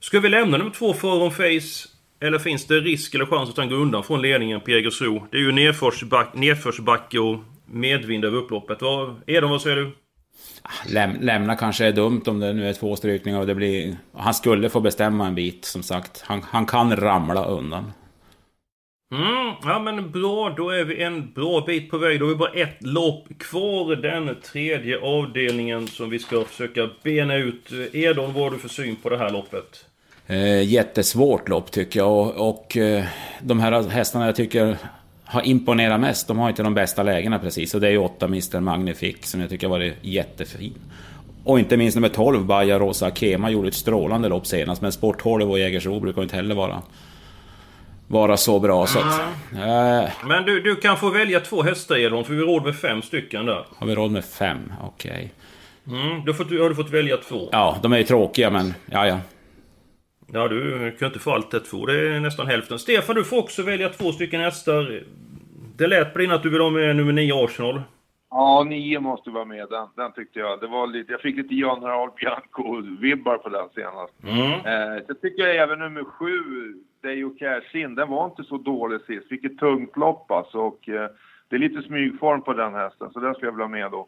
ska 0.00 0.20
vi 0.20 0.28
lämna 0.28 0.58
nummer 0.58 0.70
2 0.70 0.94
Forum 0.94 1.30
Face? 1.30 1.88
Eller 2.20 2.38
finns 2.38 2.66
det 2.66 2.80
risk 2.80 3.14
eller 3.14 3.26
chans 3.26 3.50
att 3.50 3.56
han 3.56 3.68
går 3.68 3.76
undan 3.76 4.04
från 4.04 4.22
ledningen 4.22 4.60
på 4.60 4.70
Jägersro? 4.70 5.26
Det 5.30 5.36
är 5.36 5.40
ju 5.40 5.52
nedförsbacke, 5.52 6.38
nedförsbacke 6.38 7.18
och 7.18 7.38
medvind 7.66 8.24
över 8.24 8.38
upploppet. 8.38 8.82
Vad, 8.82 9.22
Edon, 9.26 9.50
vad 9.50 9.62
säger 9.62 9.76
du? 9.76 9.90
Läm, 10.86 11.20
lämna 11.20 11.56
kanske 11.56 11.86
är 11.86 11.92
dumt 11.92 12.22
om 12.26 12.40
det 12.40 12.52
nu 12.52 12.68
är 12.68 12.72
två 12.72 12.96
strykningar 12.96 13.40
och 13.40 13.46
det 13.46 13.54
blir... 13.54 13.96
Han 14.12 14.34
skulle 14.34 14.68
få 14.68 14.80
bestämma 14.80 15.26
en 15.26 15.34
bit, 15.34 15.64
som 15.64 15.82
sagt. 15.82 16.22
Han, 16.26 16.42
han 16.42 16.66
kan 16.66 16.96
ramla 16.96 17.44
undan. 17.44 17.92
Mm, 19.14 19.54
ja 19.62 19.78
men 19.78 20.10
bra, 20.10 20.54
då 20.56 20.70
är 20.70 20.84
vi 20.84 21.02
en 21.02 21.32
bra 21.32 21.64
bit 21.66 21.90
på 21.90 21.98
väg. 21.98 22.20
Då 22.20 22.26
har 22.26 22.30
vi 22.30 22.36
bara 22.36 22.52
ett 22.52 22.76
lopp 22.80 23.38
kvar. 23.38 23.96
Den 23.96 24.36
tredje 24.52 25.00
avdelningen 25.00 25.86
som 25.86 26.10
vi 26.10 26.18
ska 26.18 26.44
försöka 26.44 26.90
bena 27.02 27.36
ut. 27.36 27.72
Edon, 27.92 28.32
vad 28.32 28.42
har 28.42 28.50
du 28.50 28.58
för 28.58 28.68
syn 28.68 28.96
på 28.96 29.08
det 29.08 29.18
här 29.18 29.30
loppet? 29.30 29.86
Eh, 30.26 30.62
jättesvårt 30.62 31.48
lopp 31.48 31.70
tycker 31.70 32.00
jag. 32.00 32.12
Och, 32.12 32.48
och 32.48 32.76
eh, 32.76 33.04
de 33.42 33.60
här 33.60 33.82
hästarna 33.82 34.26
jag 34.26 34.36
tycker 34.36 34.76
har 35.30 35.46
imponerat 35.46 36.00
mest, 36.00 36.28
de 36.28 36.38
har 36.38 36.48
inte 36.48 36.62
de 36.62 36.74
bästa 36.74 37.02
lägena 37.02 37.38
precis. 37.38 37.74
Och 37.74 37.80
det 37.80 37.86
är 37.86 37.90
ju 37.90 37.98
8 37.98 38.26
Mr 38.26 38.60
Magnific 38.60 39.16
som 39.22 39.40
jag 39.40 39.50
tycker 39.50 39.66
har 39.66 39.78
varit 39.78 39.94
jättefin. 40.02 40.74
Och 41.44 41.58
inte 41.58 41.76
minst 41.76 41.94
nummer 41.94 42.08
12, 42.08 42.44
Baja 42.44 42.78
Rosa 42.78 43.06
Akema, 43.06 43.50
gjorde 43.50 43.68
ett 43.68 43.74
strålande 43.74 44.28
lopp 44.28 44.46
senast. 44.46 44.82
Men 44.82 44.92
Sport 44.92 45.22
12 45.22 45.50
och 45.50 45.58
Jägersro 45.58 46.00
brukar 46.00 46.22
inte 46.22 46.36
heller 46.36 46.54
vara, 46.54 46.82
vara 48.06 48.36
så 48.36 48.60
bra. 48.60 48.86
Så 48.86 48.98
att, 48.98 49.20
äh, 49.52 50.10
Men 50.28 50.44
du, 50.46 50.60
du 50.62 50.76
kan 50.76 50.96
få 50.96 51.10
välja 51.10 51.40
två 51.40 51.62
hästar 51.62 51.96
Edon, 51.96 52.24
för 52.24 52.34
vi 52.34 52.40
har 52.40 52.46
råd 52.46 52.64
med 52.64 52.76
fem 52.76 53.02
stycken 53.02 53.46
där. 53.46 53.66
Har 53.76 53.86
vi 53.86 53.94
råd 53.94 54.10
med 54.10 54.24
fem? 54.24 54.72
Okej. 54.82 55.32
Okay. 55.86 56.00
Mm, 56.00 56.24
då 56.24 56.34
får, 56.34 56.44
har 56.62 56.68
du 56.68 56.74
fått 56.74 56.90
välja 56.90 57.16
två. 57.16 57.48
Ja, 57.52 57.78
de 57.82 57.92
är 57.92 57.98
ju 57.98 58.04
tråkiga 58.04 58.50
men, 58.50 58.74
ja 58.86 59.06
ja. 59.06 59.18
Ja, 60.32 60.48
du 60.48 60.90
kan 60.98 61.06
inte 61.06 61.18
få 61.18 61.30
allt 61.30 61.54
ett 61.54 61.64
två. 61.64 61.86
Det 61.86 62.16
är 62.16 62.20
nästan 62.20 62.46
hälften. 62.46 62.78
Stefan, 62.78 63.16
du 63.16 63.24
får 63.24 63.38
också 63.38 63.62
välja 63.62 63.88
två 63.88 64.12
stycken 64.12 64.40
hästar. 64.40 65.02
Det 65.76 65.86
lät 65.86 66.12
på 66.12 66.18
din 66.18 66.30
att 66.30 66.42
du 66.42 66.50
vill 66.50 66.60
ha 66.60 66.70
med 66.70 66.96
nummer 66.96 67.12
9 67.12 67.44
Arsenal. 67.44 67.82
Ja, 68.30 68.64
nio 68.64 69.00
måste 69.00 69.30
vara 69.30 69.44
med. 69.44 69.68
Den, 69.68 69.88
den 69.96 70.12
tyckte 70.12 70.38
jag. 70.38 70.60
Det 70.60 70.66
var 70.66 70.86
lite, 70.86 71.12
jag 71.12 71.20
fick 71.20 71.36
lite 71.36 71.54
Jan 71.54 71.82
Harald 71.82 72.12
Bianco-vibbar 72.12 73.38
på 73.38 73.48
den 73.48 73.68
senast. 73.74 74.14
Mm. 74.22 74.52
Eh, 74.52 75.06
så 75.06 75.14
tycker 75.14 75.42
jag 75.42 75.56
även 75.56 75.78
nummer 75.78 76.04
sju, 76.04 76.74
Dejo 77.02 77.30
Cash 77.30 77.76
In, 77.76 77.94
den 77.94 78.08
var 78.08 78.24
inte 78.24 78.44
så 78.44 78.56
dålig 78.56 79.00
sist. 79.00 79.26
Vilket 79.30 79.58
tungt 79.58 79.96
lopp 79.96 80.30
alltså. 80.30 80.58
Och, 80.58 80.88
eh, 80.88 81.10
det 81.48 81.56
är 81.56 81.60
lite 81.60 81.82
smygform 81.82 82.42
på 82.42 82.52
den 82.52 82.74
hästen, 82.74 83.10
så 83.12 83.20
den 83.20 83.34
ska 83.34 83.46
jag 83.46 83.52
vilja 83.52 83.64
ha 83.64 83.70
med 83.70 83.90
då. 83.90 84.06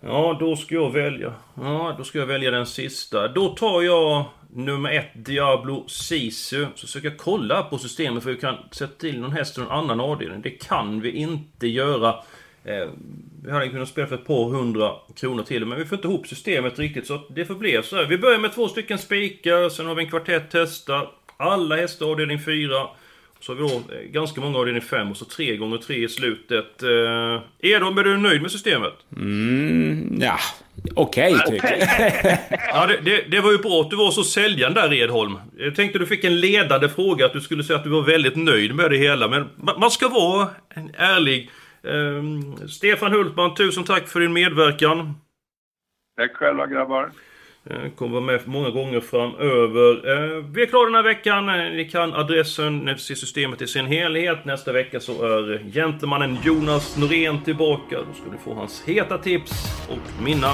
Ja, 0.00 0.36
då 0.40 0.56
ska 0.56 0.74
jag 0.74 0.92
välja. 0.92 1.34
Ja, 1.54 1.94
då 1.98 2.04
ska 2.04 2.18
jag 2.18 2.26
välja 2.26 2.50
den 2.50 2.66
sista. 2.66 3.28
Då 3.28 3.48
tar 3.48 3.82
jag 3.82 4.24
nummer 4.50 4.92
ett, 4.92 5.10
Diablo 5.14 5.84
Sisu. 5.88 6.66
Så 6.74 6.86
försöker 6.86 7.08
jag 7.08 7.18
kolla 7.18 7.62
på 7.62 7.78
systemet 7.78 8.22
för 8.22 8.30
vi 8.30 8.36
kan 8.36 8.56
sätta 8.70 8.94
till 9.00 9.20
någon 9.20 9.32
häst 9.32 9.58
i 9.58 9.60
någon 9.60 9.70
annan 9.70 10.00
avdelning. 10.00 10.42
Det 10.42 10.50
kan 10.50 11.00
vi 11.00 11.10
inte 11.10 11.68
göra. 11.68 12.08
Eh, 12.64 12.88
vi 13.44 13.50
hade 13.50 13.68
kunnat 13.68 13.88
spela 13.88 14.06
för 14.06 14.14
ett 14.14 14.26
par 14.26 14.48
hundra 14.48 14.92
kronor 15.16 15.42
till, 15.42 15.64
men 15.64 15.78
vi 15.78 15.84
får 15.84 15.98
inte 15.98 16.08
ihop 16.08 16.26
systemet 16.26 16.78
riktigt 16.78 17.06
så 17.06 17.20
det 17.30 17.44
förblev 17.44 17.82
så 17.82 17.96
här. 17.96 18.04
Vi 18.04 18.18
börjar 18.18 18.38
med 18.38 18.52
två 18.52 18.68
stycken 18.68 18.98
spikar, 18.98 19.68
sen 19.68 19.86
har 19.86 19.94
vi 19.94 20.04
en 20.04 20.10
kvartett 20.10 20.52
hästar. 20.52 21.10
Alla 21.36 21.76
hästar 21.76 22.06
avdelning 22.06 22.40
4. 22.40 22.88
Så 23.40 23.54
har 23.54 23.56
vi 23.56 23.68
då 23.68 23.94
eh, 23.94 24.02
ganska 24.02 24.40
många 24.40 24.58
avdelning 24.58 24.82
5 24.82 25.10
och 25.10 25.16
så 25.16 25.24
3 25.24 25.56
gånger 25.56 25.78
3 25.78 26.04
i 26.04 26.08
slutet. 26.08 26.82
Eh, 26.82 27.42
Edholm, 27.58 27.98
är 27.98 28.04
du 28.04 28.16
nöjd 28.16 28.42
med 28.42 28.50
systemet? 28.50 28.94
Mm, 29.16 30.18
ja, 30.20 30.38
okej 30.94 31.34
okay, 31.34 31.50
tycker 31.50 31.76
jag. 31.78 32.38
ja, 32.72 32.86
det, 32.86 33.00
det, 33.04 33.30
det, 33.30 33.40
var 33.40 33.52
ju 33.52 33.58
bra 33.58 33.80
att 33.80 33.90
du 33.90 33.96
var 33.96 34.10
så 34.10 34.24
säljande 34.24 34.80
där 34.80 34.92
Edholm. 34.92 35.38
Jag 35.56 35.76
tänkte 35.76 35.98
du 35.98 36.06
fick 36.06 36.24
en 36.24 36.40
ledande 36.40 36.88
fråga 36.88 37.26
att 37.26 37.32
du 37.32 37.40
skulle 37.40 37.64
säga 37.64 37.78
att 37.78 37.84
du 37.84 37.90
var 37.90 38.02
väldigt 38.02 38.36
nöjd 38.36 38.74
med 38.74 38.90
det 38.90 38.96
hela. 38.96 39.28
Men 39.28 39.48
man 39.78 39.90
ska 39.90 40.08
vara 40.08 40.48
ärlig. 40.96 41.50
Eh, 41.82 42.66
Stefan 42.68 43.12
Hultman, 43.12 43.54
tusen 43.54 43.84
tack 43.84 44.08
för 44.08 44.20
din 44.20 44.32
medverkan. 44.32 45.14
Tack 46.16 46.36
själva 46.36 46.66
grabbar. 46.66 47.10
Eh, 47.70 47.90
kommer 47.96 48.12
vara 48.12 48.24
med 48.24 48.40
många 48.44 48.70
gånger 48.70 49.00
framöver. 49.00 50.10
Eh, 50.10 50.44
vi 50.52 50.62
är 50.62 50.66
klara 50.66 50.84
den 50.84 50.94
här 50.94 51.02
veckan. 51.02 51.48
Eh, 51.48 51.54
ni 51.54 51.84
kan 51.84 52.14
adressen, 52.14 52.78
ni 52.78 52.98
ser 52.98 53.14
systemet 53.14 53.62
i 53.62 53.66
sin 53.66 53.86
helhet. 53.86 54.44
Nästa 54.44 54.72
vecka 54.72 55.00
så 55.00 55.12
är 55.24 55.72
gentlemannen 55.72 56.38
Jonas 56.44 56.96
Norén 56.96 57.44
tillbaka. 57.44 57.96
Då 57.96 58.14
ska 58.14 58.30
du 58.30 58.38
få 58.44 58.54
hans 58.54 58.82
heta 58.86 59.18
tips 59.18 59.52
och 59.88 60.24
mina 60.24 60.52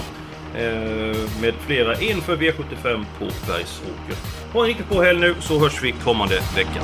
med 1.41 1.55
flera 1.67 2.01
inför 2.01 2.37
V75 2.37 3.05
på 3.19 3.25
Bergsåker. 3.25 4.17
Ha 4.53 4.61
en 4.61 4.67
riktigt 4.67 4.89
bra 4.89 5.03
helg 5.03 5.21
nu 5.21 5.35
så 5.41 5.59
hörs 5.59 5.83
vi 5.83 5.93
kommande 5.93 6.35
vecka. 6.57 6.81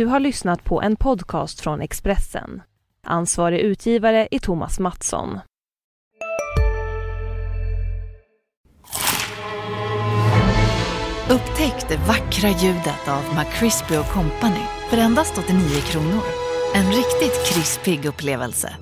Du 0.00 0.06
har 0.06 0.20
lyssnat 0.20 0.64
på 0.64 0.82
en 0.82 0.96
podcast 0.96 1.60
från 1.60 1.80
Expressen. 1.80 2.62
Ansvarig 3.06 3.60
utgivare 3.60 4.28
är 4.30 4.38
Thomas 4.38 4.78
Mattsson. 4.78 5.38
Upptäck 11.30 11.88
det 11.88 11.96
vackra 11.96 12.48
ljudet 12.48 13.08
av 13.08 13.22
McCrispy 13.38 13.94
Company 13.94 14.64
för 14.90 14.96
endast 14.96 15.38
89 15.38 15.68
kronor. 15.80 16.22
En 16.74 16.86
riktigt 16.86 17.46
krispig 17.46 18.04
upplevelse. 18.04 18.76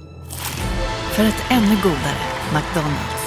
För 1.16 1.24
ett 1.24 1.44
ännu 1.50 1.76
godare 1.82 2.22
McDonalds. 2.54 3.17